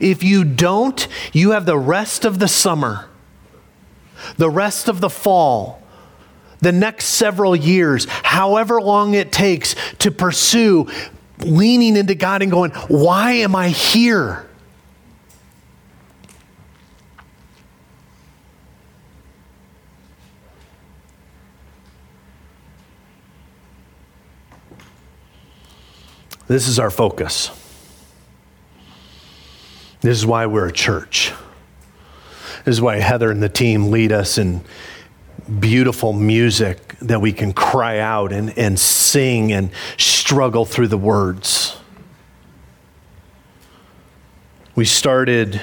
If 0.00 0.22
you 0.22 0.44
don't, 0.44 1.06
you 1.32 1.50
have 1.50 1.66
the 1.66 1.78
rest 1.78 2.24
of 2.24 2.38
the 2.38 2.48
summer, 2.48 3.06
the 4.36 4.50
rest 4.50 4.88
of 4.88 5.00
the 5.00 5.10
fall, 5.10 5.82
the 6.60 6.72
next 6.72 7.06
several 7.06 7.54
years, 7.54 8.06
however 8.06 8.80
long 8.80 9.14
it 9.14 9.32
takes 9.32 9.74
to 9.98 10.10
pursue 10.10 10.88
leaning 11.40 11.96
into 11.96 12.14
God 12.14 12.42
and 12.42 12.50
going, 12.50 12.70
Why 12.88 13.32
am 13.32 13.54
I 13.54 13.68
here? 13.68 14.46
This 26.48 26.68
is 26.68 26.78
our 26.78 26.90
focus. 26.90 27.50
This 30.00 30.16
is 30.16 30.24
why 30.24 30.46
we're 30.46 30.68
a 30.68 30.72
church. 30.72 31.32
This 32.64 32.76
is 32.76 32.80
why 32.80 32.98
Heather 32.98 33.30
and 33.30 33.42
the 33.42 33.48
team 33.48 33.90
lead 33.90 34.12
us 34.12 34.38
in 34.38 34.62
beautiful 35.60 36.12
music 36.12 36.98
that 37.00 37.20
we 37.20 37.32
can 37.32 37.52
cry 37.52 37.98
out 37.98 38.32
and, 38.32 38.56
and 38.58 38.78
sing 38.78 39.52
and 39.52 39.70
struggle 39.96 40.64
through 40.64 40.88
the 40.88 40.98
words. 40.98 41.78
We 44.74 44.84
started 44.84 45.60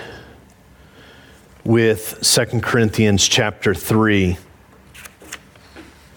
with 1.64 2.20
2 2.22 2.62
Corinthians 2.62 3.28
chapter 3.28 3.74
3, 3.74 4.38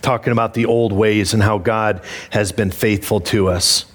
talking 0.02 0.32
about 0.32 0.54
the 0.54 0.66
old 0.66 0.92
ways 0.92 1.34
and 1.34 1.42
how 1.42 1.58
God 1.58 2.02
has 2.30 2.52
been 2.52 2.70
faithful 2.70 3.20
to 3.22 3.48
us 3.48 3.86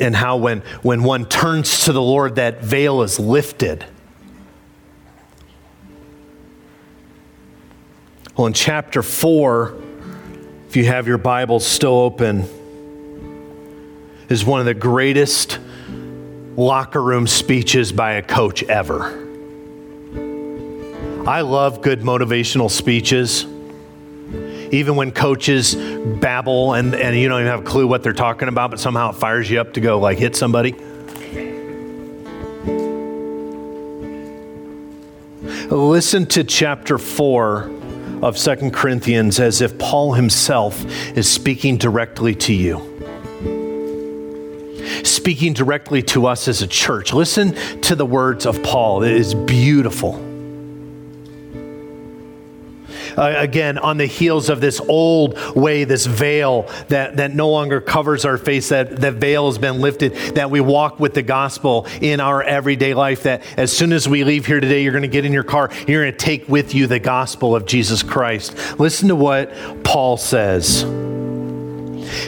and 0.00 0.16
how 0.16 0.38
when, 0.38 0.60
when 0.82 1.02
one 1.02 1.26
turns 1.26 1.84
to 1.84 1.92
the 1.92 2.02
Lord, 2.02 2.36
that 2.36 2.62
veil 2.62 3.02
is 3.02 3.20
lifted. 3.20 3.84
Well, 8.36 8.46
in 8.46 8.52
chapter 8.52 9.02
4, 9.02 9.74
if 10.68 10.76
you 10.76 10.84
have 10.84 11.08
your 11.08 11.18
Bibles 11.18 11.66
still 11.66 11.98
open, 11.98 12.48
is 14.28 14.44
one 14.44 14.60
of 14.60 14.66
the 14.66 14.74
greatest 14.74 15.58
locker 16.56 17.02
room 17.02 17.26
speeches 17.26 17.90
by 17.90 18.12
a 18.12 18.22
coach 18.22 18.62
ever. 18.62 19.26
I 21.26 21.40
love 21.40 21.82
good 21.82 22.00
motivational 22.00 22.70
speeches 22.70 23.44
even 24.72 24.94
when 24.94 25.10
coaches 25.10 25.74
babble 25.74 26.74
and, 26.74 26.94
and 26.94 27.16
you 27.18 27.28
don't 27.28 27.40
even 27.40 27.50
have 27.50 27.60
a 27.62 27.64
clue 27.64 27.88
what 27.88 28.04
they're 28.04 28.12
talking 28.12 28.46
about, 28.46 28.70
but 28.70 28.78
somehow 28.78 29.10
it 29.10 29.16
fires 29.16 29.50
you 29.50 29.60
up 29.60 29.72
to 29.72 29.80
go 29.80 29.98
like 29.98 30.16
hit 30.16 30.36
somebody. 30.36 30.76
Listen 35.68 36.26
to 36.26 36.44
chapter 36.44 36.96
4 36.98 37.79
of 38.22 38.38
Second 38.38 38.72
Corinthians 38.72 39.40
as 39.40 39.60
if 39.60 39.78
Paul 39.78 40.12
himself 40.14 40.84
is 41.16 41.30
speaking 41.30 41.76
directly 41.76 42.34
to 42.36 42.52
you. 42.52 42.86
Speaking 45.04 45.52
directly 45.52 46.02
to 46.04 46.26
us 46.26 46.48
as 46.48 46.62
a 46.62 46.66
church. 46.66 47.12
Listen 47.12 47.54
to 47.82 47.94
the 47.94 48.06
words 48.06 48.46
of 48.46 48.62
Paul. 48.62 49.02
It 49.02 49.12
is 49.12 49.34
beautiful 49.34 50.29
uh, 53.20 53.34
again, 53.36 53.76
on 53.76 53.98
the 53.98 54.06
heels 54.06 54.48
of 54.48 54.62
this 54.62 54.80
old 54.80 55.38
way, 55.54 55.84
this 55.84 56.06
veil 56.06 56.62
that, 56.88 57.18
that 57.18 57.34
no 57.34 57.50
longer 57.50 57.80
covers 57.80 58.24
our 58.24 58.38
face, 58.38 58.70
that, 58.70 58.96
that 58.96 59.14
veil 59.14 59.46
has 59.46 59.58
been 59.58 59.80
lifted, 59.80 60.14
that 60.34 60.50
we 60.50 60.60
walk 60.60 60.98
with 60.98 61.12
the 61.12 61.22
gospel 61.22 61.86
in 62.00 62.18
our 62.18 62.42
everyday 62.42 62.94
life. 62.94 63.24
That 63.24 63.42
as 63.58 63.76
soon 63.76 63.92
as 63.92 64.08
we 64.08 64.24
leave 64.24 64.46
here 64.46 64.58
today, 64.58 64.82
you're 64.82 64.92
going 64.92 65.02
to 65.02 65.08
get 65.08 65.26
in 65.26 65.32
your 65.34 65.44
car, 65.44 65.70
you're 65.86 66.02
going 66.02 66.12
to 66.12 66.18
take 66.18 66.48
with 66.48 66.74
you 66.74 66.86
the 66.86 66.98
gospel 66.98 67.54
of 67.54 67.66
Jesus 67.66 68.02
Christ. 68.02 68.56
Listen 68.80 69.08
to 69.08 69.16
what 69.16 69.52
Paul 69.84 70.16
says 70.16 70.84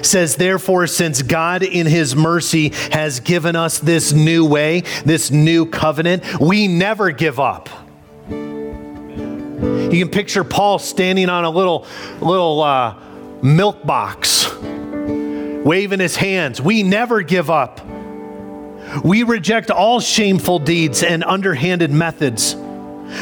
says, 0.03 0.37
Therefore, 0.37 0.87
since 0.87 1.23
God 1.23 1.63
in 1.63 1.87
his 1.87 2.15
mercy 2.15 2.69
has 2.93 3.21
given 3.21 3.57
us 3.57 3.79
this 3.79 4.13
new 4.13 4.45
way, 4.45 4.83
this 5.05 5.31
new 5.31 5.67
covenant, 5.67 6.41
we 6.41 6.69
never 6.69 7.11
give 7.11 7.41
up. 7.41 7.69
You 9.63 9.99
can 9.99 10.09
picture 10.09 10.43
Paul 10.43 10.81
standing 10.81 11.29
on 11.29 11.45
a 11.45 11.51
little, 11.51 11.87
little 12.21 12.63
uh, 12.63 12.97
milk 13.43 13.87
box, 13.87 14.53
waving 14.59 16.01
his 16.01 16.17
hands. 16.17 16.61
We 16.61 16.83
never 16.83 17.23
give 17.23 17.49
up. 17.49 17.81
We 19.05 19.23
reject 19.23 19.71
all 19.71 20.01
shameful 20.01 20.59
deeds 20.59 21.05
and 21.05 21.23
underhanded 21.23 21.93
methods. 21.93 22.57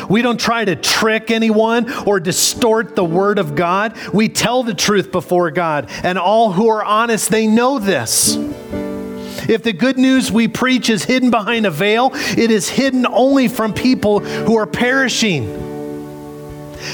We 0.09 0.22
don't 0.22 0.41
try 0.41 0.64
to 0.64 0.76
trick 0.76 1.30
anyone 1.30 1.93
or 2.07 2.20
distort 2.20 2.97
the 2.97 3.05
word 3.05 3.38
of 3.38 3.55
God. 3.55 3.95
We 4.14 4.30
tell 4.30 4.62
the 4.62 4.74
truth 4.74 5.12
before 5.12 5.51
God, 5.51 5.91
and 6.03 6.18
all 6.18 6.53
who 6.53 6.68
are 6.68 6.82
honest, 6.82 7.30
they 7.30 7.47
know 7.47 7.78
this. 7.78 8.36
If 9.49 9.62
the 9.62 9.72
good 9.72 9.99
news 9.99 10.32
we 10.32 10.49
preach 10.49 10.88
is 10.88 11.05
hidden 11.05 11.30
behind 11.30 11.66
a 11.66 11.70
veil, 11.70 12.12
it 12.14 12.51
is 12.51 12.68
hidden 12.68 13.05
only 13.05 13.49
from 13.49 13.74
people 13.74 14.20
who 14.20 14.57
are 14.57 14.66
perishing. 14.66 15.69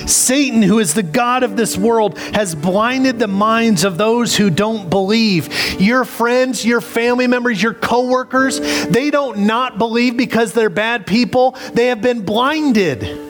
Satan, 0.07 0.63
who 0.63 0.79
is 0.79 0.95
the 0.95 1.03
God 1.03 1.43
of 1.43 1.57
this 1.57 1.77
world, 1.77 2.19
has 2.19 2.55
blinded 2.55 3.19
the 3.19 3.29
minds 3.29 3.85
of 3.85 3.99
those 3.99 4.37
who 4.37 4.51
don't 4.51 4.89
believe. 4.91 5.81
Your 5.81 6.05
friends, 6.05 6.65
your 6.65 6.81
family 6.81 7.27
members, 7.27 7.63
your 7.63 7.75
coworkers, 7.75 8.61
they 8.87 9.11
don't 9.11 9.41
not 9.41 9.79
believe 9.79 10.17
because 10.17 10.53
they're 10.53 10.71
bad 10.71 11.07
people. 11.07 11.53
They 11.73 11.87
have 11.87 12.03
been 12.03 12.23
blinded. 12.23 13.26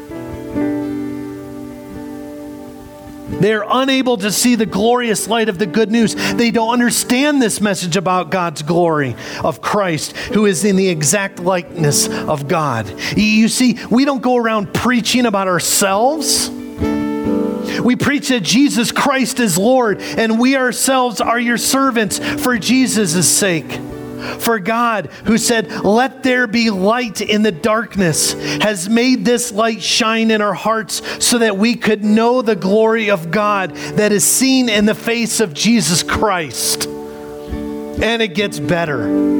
They're 3.46 3.64
unable 3.70 4.16
to 4.16 4.32
see 4.32 4.56
the 4.56 4.66
glorious 4.66 5.28
light 5.28 5.48
of 5.48 5.56
the 5.56 5.66
good 5.66 5.88
news. 5.88 6.16
They 6.34 6.50
don't 6.50 6.72
understand 6.72 7.40
this 7.40 7.60
message 7.60 7.96
about 7.96 8.32
God's 8.32 8.62
glory 8.62 9.14
of 9.44 9.62
Christ, 9.62 10.16
who 10.16 10.46
is 10.46 10.64
in 10.64 10.74
the 10.74 10.88
exact 10.88 11.38
likeness 11.38 12.08
of 12.08 12.48
God. 12.48 12.92
You 13.16 13.46
see, 13.46 13.78
we 13.88 14.04
don't 14.04 14.20
go 14.20 14.34
around 14.34 14.74
preaching 14.74 15.26
about 15.26 15.46
ourselves. 15.46 16.50
We 16.50 17.94
preach 17.94 18.30
that 18.30 18.42
Jesus 18.42 18.90
Christ 18.90 19.38
is 19.38 19.56
Lord, 19.56 20.00
and 20.00 20.40
we 20.40 20.56
ourselves 20.56 21.20
are 21.20 21.38
your 21.38 21.56
servants 21.56 22.18
for 22.18 22.58
Jesus' 22.58 23.28
sake. 23.28 23.78
For 24.16 24.58
God, 24.58 25.06
who 25.24 25.38
said, 25.38 25.70
Let 25.84 26.22
there 26.22 26.46
be 26.46 26.70
light 26.70 27.20
in 27.20 27.42
the 27.42 27.52
darkness, 27.52 28.32
has 28.62 28.88
made 28.88 29.24
this 29.24 29.52
light 29.52 29.82
shine 29.82 30.30
in 30.30 30.40
our 30.40 30.54
hearts 30.54 31.02
so 31.24 31.38
that 31.38 31.56
we 31.56 31.74
could 31.74 32.04
know 32.04 32.42
the 32.42 32.56
glory 32.56 33.10
of 33.10 33.30
God 33.30 33.74
that 33.96 34.12
is 34.12 34.24
seen 34.24 34.68
in 34.68 34.86
the 34.86 34.94
face 34.94 35.40
of 35.40 35.54
Jesus 35.54 36.02
Christ. 36.02 36.86
And 36.86 38.20
it 38.20 38.34
gets 38.34 38.58
better. 38.58 39.36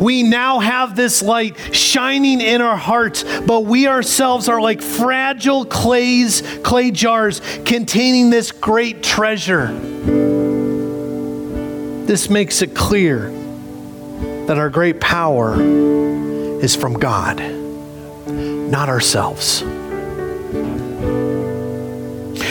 We 0.00 0.22
now 0.22 0.58
have 0.58 0.94
this 0.94 1.22
light 1.22 1.56
shining 1.74 2.40
in 2.40 2.60
our 2.60 2.76
hearts, 2.76 3.24
but 3.46 3.60
we 3.60 3.86
ourselves 3.86 4.48
are 4.48 4.60
like 4.60 4.82
fragile 4.82 5.64
clays, 5.64 6.42
clay 6.62 6.90
jars 6.90 7.40
containing 7.64 8.30
this 8.30 8.52
great 8.52 9.02
treasure. 9.02 9.68
This 12.06 12.28
makes 12.28 12.60
it 12.60 12.74
clear 12.74 13.39
that 14.50 14.58
our 14.58 14.68
great 14.68 15.00
power 15.00 15.54
is 15.54 16.74
from 16.74 16.94
God, 16.94 17.38
not 18.26 18.88
ourselves. 18.88 19.62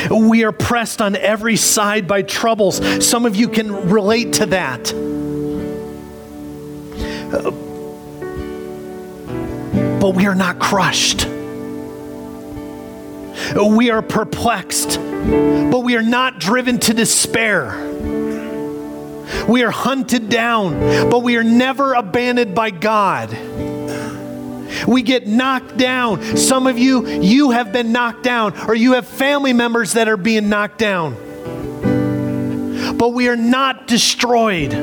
We 0.09 0.45
are 0.45 0.53
pressed 0.53 1.01
on 1.01 1.17
every 1.17 1.57
side 1.57 2.07
by 2.07 2.21
troubles. 2.21 3.05
Some 3.05 3.25
of 3.25 3.35
you 3.35 3.49
can 3.49 3.89
relate 3.89 4.31
to 4.35 4.45
that. 4.45 4.93
But 9.99 10.15
we 10.15 10.25
are 10.25 10.35
not 10.35 10.57
crushed. 10.57 11.25
We 13.57 13.89
are 13.89 14.01
perplexed, 14.01 14.97
but 15.01 15.81
we 15.81 15.97
are 15.97 16.01
not 16.01 16.39
driven 16.39 16.79
to 16.79 16.93
despair. 16.93 18.18
We 19.47 19.63
are 19.63 19.71
hunted 19.71 20.29
down, 20.29 21.09
but 21.09 21.19
we 21.19 21.37
are 21.37 21.43
never 21.43 21.93
abandoned 21.93 22.55
by 22.55 22.69
God. 22.71 23.35
We 24.87 25.01
get 25.01 25.27
knocked 25.27 25.77
down. 25.77 26.37
Some 26.37 26.67
of 26.67 26.77
you, 26.77 27.07
you 27.07 27.51
have 27.51 27.71
been 27.71 27.91
knocked 27.91 28.23
down, 28.23 28.57
or 28.67 28.75
you 28.75 28.93
have 28.93 29.07
family 29.07 29.53
members 29.53 29.93
that 29.93 30.07
are 30.07 30.17
being 30.17 30.49
knocked 30.49 30.77
down. 30.77 31.15
But 32.97 33.09
we 33.09 33.27
are 33.29 33.35
not 33.35 33.87
destroyed. 33.87 34.73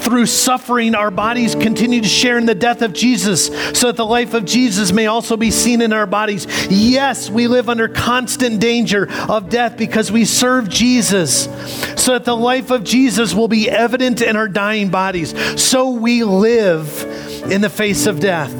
Through 0.00 0.26
suffering, 0.26 0.94
our 0.94 1.10
bodies 1.10 1.54
continue 1.54 2.00
to 2.00 2.08
share 2.08 2.38
in 2.38 2.46
the 2.46 2.54
death 2.54 2.82
of 2.82 2.92
Jesus 2.92 3.46
so 3.78 3.88
that 3.88 3.96
the 3.96 4.06
life 4.06 4.34
of 4.34 4.44
Jesus 4.44 4.92
may 4.92 5.06
also 5.06 5.36
be 5.36 5.50
seen 5.50 5.82
in 5.82 5.92
our 5.92 6.06
bodies. 6.06 6.46
Yes, 6.70 7.30
we 7.30 7.46
live 7.46 7.68
under 7.68 7.88
constant 7.88 8.60
danger 8.60 9.08
of 9.28 9.48
death 9.48 9.76
because 9.76 10.10
we 10.10 10.24
serve 10.24 10.68
Jesus 10.68 11.44
so 11.96 12.12
that 12.12 12.24
the 12.24 12.36
life 12.36 12.70
of 12.70 12.82
Jesus 12.82 13.34
will 13.34 13.48
be 13.48 13.68
evident 13.70 14.22
in 14.22 14.36
our 14.36 14.48
dying 14.48 14.90
bodies. 14.90 15.34
So 15.60 15.90
we 15.90 16.24
live 16.24 17.04
in 17.50 17.60
the 17.60 17.70
face 17.70 18.06
of 18.06 18.20
death. 18.20 18.54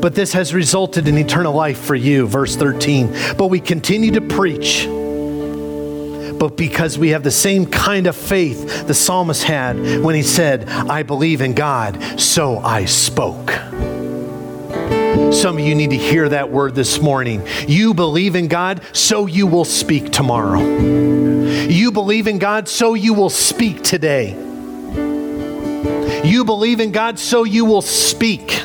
But 0.00 0.14
this 0.14 0.32
has 0.32 0.54
resulted 0.54 1.08
in 1.08 1.18
eternal 1.18 1.52
life 1.52 1.78
for 1.78 1.94
you, 1.94 2.26
verse 2.26 2.56
13. 2.56 3.36
But 3.36 3.48
we 3.48 3.60
continue 3.60 4.12
to 4.12 4.20
preach. 4.20 4.86
But 6.38 6.56
because 6.56 6.98
we 6.98 7.10
have 7.10 7.22
the 7.22 7.30
same 7.30 7.66
kind 7.66 8.06
of 8.06 8.16
faith 8.16 8.86
the 8.86 8.94
psalmist 8.94 9.42
had 9.44 10.02
when 10.02 10.14
he 10.14 10.22
said, 10.22 10.68
I 10.68 11.02
believe 11.02 11.40
in 11.40 11.54
God, 11.54 12.20
so 12.20 12.58
I 12.58 12.84
spoke. 12.84 13.50
Some 15.32 15.58
of 15.58 15.60
you 15.60 15.74
need 15.74 15.90
to 15.90 15.96
hear 15.96 16.28
that 16.28 16.50
word 16.50 16.74
this 16.74 17.00
morning. 17.00 17.46
You 17.66 17.92
believe 17.92 18.34
in 18.34 18.48
God, 18.48 18.82
so 18.92 19.26
you 19.26 19.46
will 19.46 19.64
speak 19.64 20.10
tomorrow. 20.10 20.60
You 20.60 21.92
believe 21.92 22.26
in 22.26 22.38
God, 22.38 22.68
so 22.68 22.94
you 22.94 23.14
will 23.14 23.30
speak 23.30 23.82
today. 23.82 24.30
You 26.24 26.44
believe 26.44 26.80
in 26.80 26.92
God, 26.92 27.18
so 27.18 27.44
you 27.44 27.64
will 27.64 27.82
speak. 27.82 28.62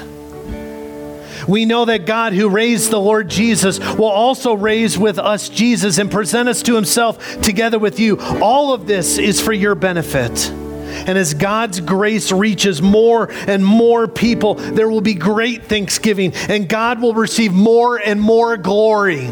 We 1.48 1.66
know 1.66 1.86
that 1.86 2.06
God, 2.06 2.34
who 2.34 2.50
raised 2.50 2.92
the 2.92 3.00
Lord 3.00 3.30
Jesus, 3.30 3.80
will 3.80 4.06
also 4.06 4.54
raise 4.54 4.98
with 4.98 5.20
us 5.20 5.50
Jesus 5.50 5.98
and 5.98 6.12
present 6.12 6.50
us 6.50 6.62
to 6.64 6.76
himself 6.76 7.42
together 7.42 7.80
with 7.80 8.00
you. 8.00 8.20
All 8.42 8.74
of 8.74 8.88
this 8.88 9.18
is 9.18 9.42
for 9.42 9.54
your 9.54 9.76
benefit. 9.76 10.50
And 10.50 11.18
as 11.18 11.34
God's 11.34 11.80
grace 11.80 12.32
reaches 12.32 12.82
more 12.82 13.32
and 13.32 13.66
more 13.66 14.08
people, 14.08 14.56
there 14.56 14.90
will 14.90 15.02
be 15.02 15.16
great 15.16 15.64
thanksgiving, 15.64 16.34
and 16.50 16.70
God 16.70 17.02
will 17.02 17.14
receive 17.14 17.52
more 17.52 17.98
and 17.98 18.22
more 18.22 18.58
glory. 18.58 19.28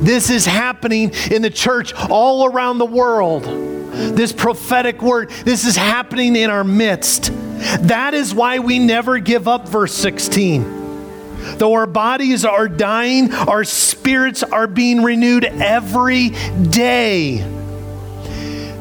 This 0.00 0.30
is 0.30 0.46
happening 0.46 1.12
in 1.30 1.42
the 1.42 1.50
church 1.50 1.92
all 1.94 2.46
around 2.46 2.78
the 2.78 2.86
world 2.86 3.44
this 3.90 4.32
prophetic 4.32 5.02
word. 5.02 5.30
This 5.30 5.64
is 5.64 5.76
happening 5.76 6.36
in 6.36 6.50
our 6.50 6.64
midst. 6.64 7.30
That 7.80 8.14
is 8.14 8.34
why 8.34 8.58
we 8.58 8.78
never 8.78 9.18
give 9.18 9.48
up, 9.48 9.68
verse 9.68 9.94
16. 9.94 10.79
Though 11.58 11.74
our 11.74 11.86
bodies 11.86 12.44
are 12.44 12.68
dying, 12.68 13.32
our 13.32 13.64
spirits 13.64 14.42
are 14.42 14.66
being 14.66 15.02
renewed 15.02 15.44
every 15.44 16.30
day. 16.70 17.38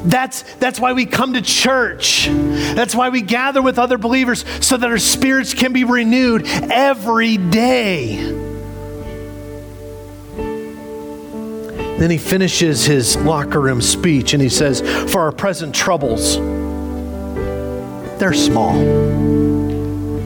That's, 0.03 0.43
that's 0.55 0.79
why 0.79 0.93
we 0.93 1.05
come 1.05 1.33
to 1.33 1.41
church. 1.41 2.27
That's 2.27 2.95
why 2.95 3.09
we 3.09 3.21
gather 3.21 3.61
with 3.61 3.77
other 3.77 3.97
believers 3.97 4.45
so 4.65 4.77
that 4.77 4.89
our 4.89 4.97
spirits 4.97 5.53
can 5.53 5.73
be 5.73 5.83
renewed 5.83 6.45
every 6.47 7.37
day. 7.37 8.15
Then 11.99 12.09
he 12.09 12.17
finishes 12.17 12.85
his 12.85 13.17
locker 13.17 13.59
room 13.59 13.81
speech 13.81 14.33
and 14.33 14.41
he 14.41 14.47
says, 14.47 14.79
For 15.11 15.19
our 15.19 15.33
present 15.33 15.75
troubles, 15.75 16.37
they're 18.19 18.33
small. 18.33 18.73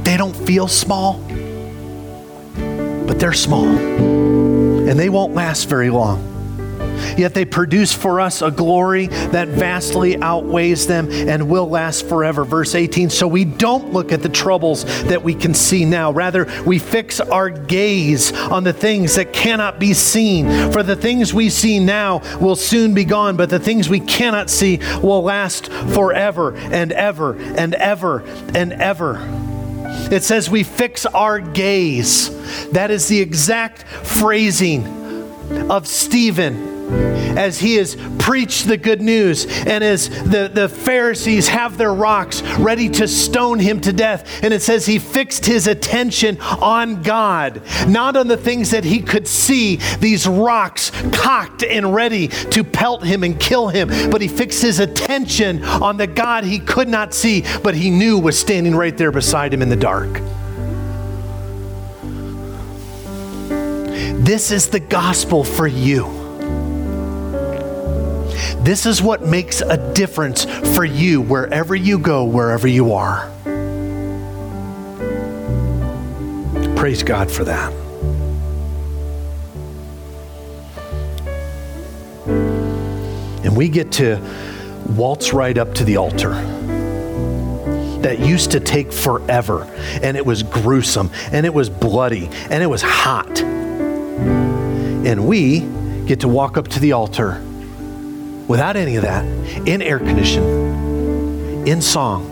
They 0.03 0.15
don't 0.15 0.35
feel 0.35 0.67
small, 0.67 1.19
but 3.07 3.19
they're 3.19 3.33
small. 3.33 3.67
And 3.67 4.99
they 4.99 5.09
won't 5.09 5.33
last 5.33 5.69
very 5.69 5.89
long. 5.89 6.33
Yet 7.17 7.33
they 7.33 7.45
produce 7.45 7.93
for 7.93 8.19
us 8.19 8.41
a 8.41 8.51
glory 8.51 9.07
that 9.07 9.47
vastly 9.47 10.17
outweighs 10.21 10.87
them 10.87 11.11
and 11.11 11.49
will 11.49 11.69
last 11.69 12.07
forever. 12.07 12.43
Verse 12.43 12.75
18 12.75 13.09
So 13.09 13.27
we 13.27 13.45
don't 13.45 13.93
look 13.93 14.11
at 14.11 14.21
the 14.21 14.29
troubles 14.29 14.85
that 15.03 15.23
we 15.23 15.35
can 15.35 15.53
see 15.53 15.85
now. 15.85 16.11
Rather, 16.11 16.47
we 16.65 16.79
fix 16.79 17.19
our 17.19 17.49
gaze 17.49 18.31
on 18.33 18.63
the 18.63 18.73
things 18.73 19.15
that 19.15 19.33
cannot 19.33 19.79
be 19.79 19.93
seen. 19.93 20.71
For 20.71 20.83
the 20.83 20.95
things 20.95 21.33
we 21.33 21.49
see 21.49 21.79
now 21.79 22.21
will 22.39 22.55
soon 22.55 22.93
be 22.93 23.05
gone, 23.05 23.37
but 23.37 23.49
the 23.49 23.59
things 23.59 23.89
we 23.89 23.99
cannot 23.99 24.49
see 24.49 24.79
will 25.01 25.23
last 25.23 25.71
forever 25.71 26.55
and 26.55 26.91
ever 26.91 27.35
and 27.35 27.75
ever 27.75 28.21
and 28.53 28.73
ever. 28.73 29.42
It 30.11 30.23
says 30.23 30.49
we 30.49 30.63
fix 30.63 31.05
our 31.05 31.39
gaze. 31.39 32.29
That 32.71 32.91
is 32.91 33.07
the 33.07 33.21
exact 33.21 33.83
phrasing 33.83 34.85
of 35.69 35.87
Stephen 35.87 36.72
as 37.37 37.59
he 37.59 37.75
has 37.75 37.97
preached 38.19 38.67
the 38.67 38.77
good 38.77 39.01
news 39.01 39.45
and 39.65 39.83
as 39.83 40.09
the, 40.09 40.49
the 40.53 40.69
Pharisees 40.69 41.47
have 41.47 41.77
their 41.77 41.93
rocks 41.93 42.41
ready 42.59 42.89
to 42.89 43.07
stone 43.07 43.59
him 43.59 43.81
to 43.81 43.93
death. 43.93 44.43
And 44.43 44.53
it 44.53 44.61
says 44.61 44.85
he 44.85 44.99
fixed 44.99 45.45
his 45.45 45.67
attention 45.67 46.39
on 46.41 47.01
God, 47.01 47.61
not 47.87 48.15
on 48.15 48.27
the 48.27 48.37
things 48.37 48.71
that 48.71 48.83
he 48.83 49.01
could 49.01 49.27
see, 49.27 49.77
these 49.99 50.27
rocks 50.27 50.91
cocked 51.11 51.63
and 51.63 51.93
ready 51.93 52.27
to 52.27 52.63
pelt 52.63 53.03
him 53.03 53.23
and 53.23 53.39
kill 53.39 53.67
him, 53.67 53.89
but 54.09 54.21
he 54.21 54.27
fixed 54.27 54.61
his 54.61 54.79
attention 54.79 55.63
on 55.63 55.97
the 55.97 56.07
God 56.07 56.43
he 56.43 56.59
could 56.59 56.87
not 56.87 57.13
see, 57.13 57.43
but 57.63 57.75
he 57.75 57.89
knew 57.89 58.19
was 58.19 58.39
standing 58.39 58.75
right 58.75 58.95
there 58.95 59.11
beside 59.11 59.53
him 59.53 59.61
in 59.61 59.69
the 59.69 59.75
dark. 59.75 60.21
This 64.23 64.51
is 64.51 64.69
the 64.69 64.79
gospel 64.79 65.43
for 65.43 65.67
you. 65.67 66.22
This 68.63 68.85
is 68.85 69.01
what 69.01 69.23
makes 69.23 69.59
a 69.59 69.93
difference 69.93 70.45
for 70.73 70.85
you 70.85 71.19
wherever 71.19 71.75
you 71.75 71.99
go, 71.99 72.23
wherever 72.23 72.65
you 72.65 72.93
are. 72.93 73.29
Praise 76.77 77.03
God 77.03 77.29
for 77.29 77.43
that. 77.43 77.73
And 83.43 83.57
we 83.57 83.67
get 83.67 83.91
to 83.93 84.21
waltz 84.95 85.33
right 85.33 85.57
up 85.57 85.73
to 85.75 85.83
the 85.83 85.97
altar 85.97 86.31
that 87.99 88.19
used 88.19 88.51
to 88.51 88.61
take 88.61 88.93
forever, 88.93 89.65
and 90.01 90.15
it 90.15 90.25
was 90.25 90.41
gruesome, 90.41 91.11
and 91.33 91.45
it 91.45 91.53
was 91.53 91.69
bloody, 91.69 92.29
and 92.49 92.63
it 92.63 92.67
was 92.67 92.81
hot. 92.81 93.41
And 93.41 95.27
we 95.27 95.67
get 96.05 96.21
to 96.21 96.29
walk 96.29 96.57
up 96.57 96.69
to 96.69 96.79
the 96.79 96.93
altar 96.93 97.41
without 98.47 98.75
any 98.75 98.95
of 98.95 99.03
that, 99.03 99.25
in 99.67 99.81
air 99.81 99.99
condition, 99.99 100.43
in 101.67 101.81
song, 101.81 102.29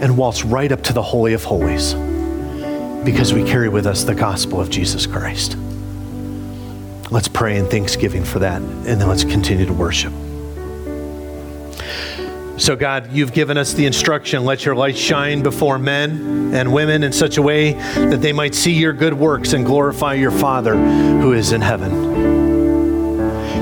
and 0.00 0.16
waltz 0.16 0.44
right 0.44 0.70
up 0.72 0.82
to 0.82 0.92
the 0.92 1.02
Holy 1.02 1.34
of 1.34 1.44
Holies 1.44 1.94
because 3.04 3.34
we 3.34 3.44
carry 3.44 3.68
with 3.68 3.86
us 3.86 4.04
the 4.04 4.14
gospel 4.14 4.60
of 4.60 4.70
Jesus 4.70 5.06
Christ. 5.06 5.56
Let's 7.10 7.28
pray 7.28 7.58
in 7.58 7.68
thanksgiving 7.68 8.24
for 8.24 8.38
that, 8.40 8.60
and 8.60 8.84
then 8.86 9.06
let's 9.06 9.24
continue 9.24 9.66
to 9.66 9.72
worship. 9.72 10.12
So, 12.56 12.76
God, 12.76 13.12
you've 13.12 13.32
given 13.32 13.58
us 13.58 13.72
the 13.72 13.84
instruction 13.84 14.44
let 14.44 14.64
your 14.64 14.74
light 14.74 14.96
shine 14.96 15.42
before 15.42 15.78
men 15.78 16.54
and 16.54 16.72
women 16.72 17.02
in 17.02 17.12
such 17.12 17.36
a 17.36 17.42
way 17.42 17.72
that 17.72 18.22
they 18.22 18.32
might 18.32 18.54
see 18.54 18.72
your 18.72 18.92
good 18.92 19.12
works 19.12 19.52
and 19.52 19.66
glorify 19.66 20.14
your 20.14 20.30
Father 20.30 20.74
who 20.76 21.32
is 21.32 21.52
in 21.52 21.60
heaven. 21.60 22.33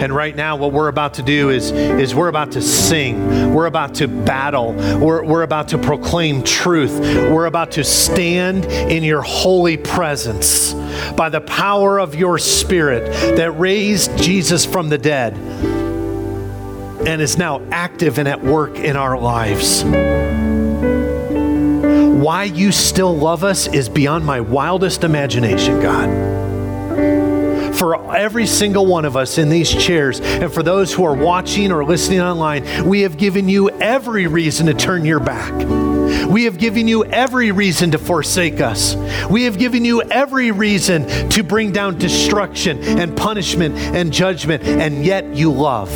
And 0.02 0.12
right 0.12 0.34
now, 0.34 0.56
what 0.56 0.72
we're 0.72 0.88
about 0.88 1.14
to 1.14 1.22
do 1.22 1.50
is, 1.50 1.70
is 1.70 2.12
we're 2.12 2.26
about 2.26 2.50
to 2.52 2.60
sing. 2.60 3.54
We're 3.54 3.66
about 3.66 3.94
to 3.96 4.08
battle. 4.08 4.72
We're, 4.72 5.22
we're 5.22 5.44
about 5.44 5.68
to 5.68 5.78
proclaim 5.78 6.42
truth. 6.42 6.98
We're 6.98 7.46
about 7.46 7.70
to 7.72 7.84
stand 7.84 8.64
in 8.64 9.04
your 9.04 9.22
holy 9.22 9.76
presence 9.76 10.74
by 11.12 11.28
the 11.28 11.40
power 11.40 12.00
of 12.00 12.16
your 12.16 12.38
Spirit 12.38 13.36
that 13.36 13.52
raised 13.52 14.18
Jesus 14.18 14.64
from 14.64 14.88
the 14.88 14.98
dead 14.98 15.34
and 17.06 17.22
is 17.22 17.38
now 17.38 17.62
active 17.70 18.18
and 18.18 18.26
at 18.26 18.42
work 18.42 18.78
in 18.78 18.96
our 18.96 19.16
lives. 19.16 19.84
Why 22.24 22.42
you 22.42 22.72
still 22.72 23.16
love 23.16 23.44
us 23.44 23.68
is 23.68 23.88
beyond 23.88 24.26
my 24.26 24.40
wildest 24.40 25.04
imagination, 25.04 25.80
God 25.80 26.31
for 27.82 28.14
every 28.14 28.46
single 28.46 28.86
one 28.86 29.04
of 29.04 29.16
us 29.16 29.38
in 29.38 29.48
these 29.48 29.68
chairs, 29.68 30.20
and 30.20 30.52
for 30.52 30.62
those 30.62 30.94
who 30.94 31.02
are 31.02 31.16
watching 31.16 31.72
or 31.72 31.84
listening 31.84 32.20
online, 32.20 32.86
we 32.86 33.00
have 33.00 33.16
given 33.16 33.48
you 33.48 33.70
every 33.70 34.28
reason 34.28 34.66
to 34.66 34.72
turn 34.72 35.04
your 35.04 35.18
back. 35.18 35.52
We 36.28 36.44
have 36.44 36.58
given 36.58 36.86
you 36.86 37.04
every 37.06 37.50
reason 37.50 37.90
to 37.90 37.98
forsake 37.98 38.60
us. 38.60 38.94
We 39.28 39.42
have 39.46 39.58
given 39.58 39.84
you 39.84 40.00
every 40.00 40.52
reason 40.52 41.08
to 41.30 41.42
bring 41.42 41.72
down 41.72 41.98
destruction 41.98 42.78
and 42.84 43.16
punishment 43.16 43.74
and 43.74 44.12
judgment, 44.12 44.62
and 44.62 45.04
yet 45.04 45.34
you 45.34 45.50
love. 45.50 45.90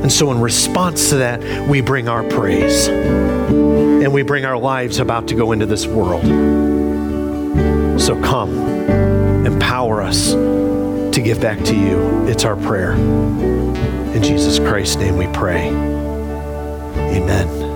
And 0.00 0.10
so, 0.10 0.32
in 0.32 0.40
response 0.40 1.10
to 1.10 1.16
that, 1.16 1.68
we 1.68 1.82
bring 1.82 2.08
our 2.08 2.22
praise 2.22 2.88
and 2.88 4.10
we 4.10 4.22
bring 4.22 4.46
our 4.46 4.56
lives 4.56 5.00
about 5.00 5.28
to 5.28 5.34
go 5.34 5.52
into 5.52 5.66
this 5.66 5.86
world. 5.86 6.83
So, 7.98 8.20
come, 8.20 8.56
empower 9.46 10.02
us 10.02 10.32
to 10.32 11.20
give 11.22 11.40
back 11.40 11.58
to 11.64 11.74
you. 11.74 12.26
It's 12.26 12.44
our 12.44 12.56
prayer. 12.56 12.92
In 12.92 14.22
Jesus 14.22 14.58
Christ's 14.58 14.96
name 14.96 15.16
we 15.16 15.26
pray. 15.28 15.68
Amen. 17.16 17.73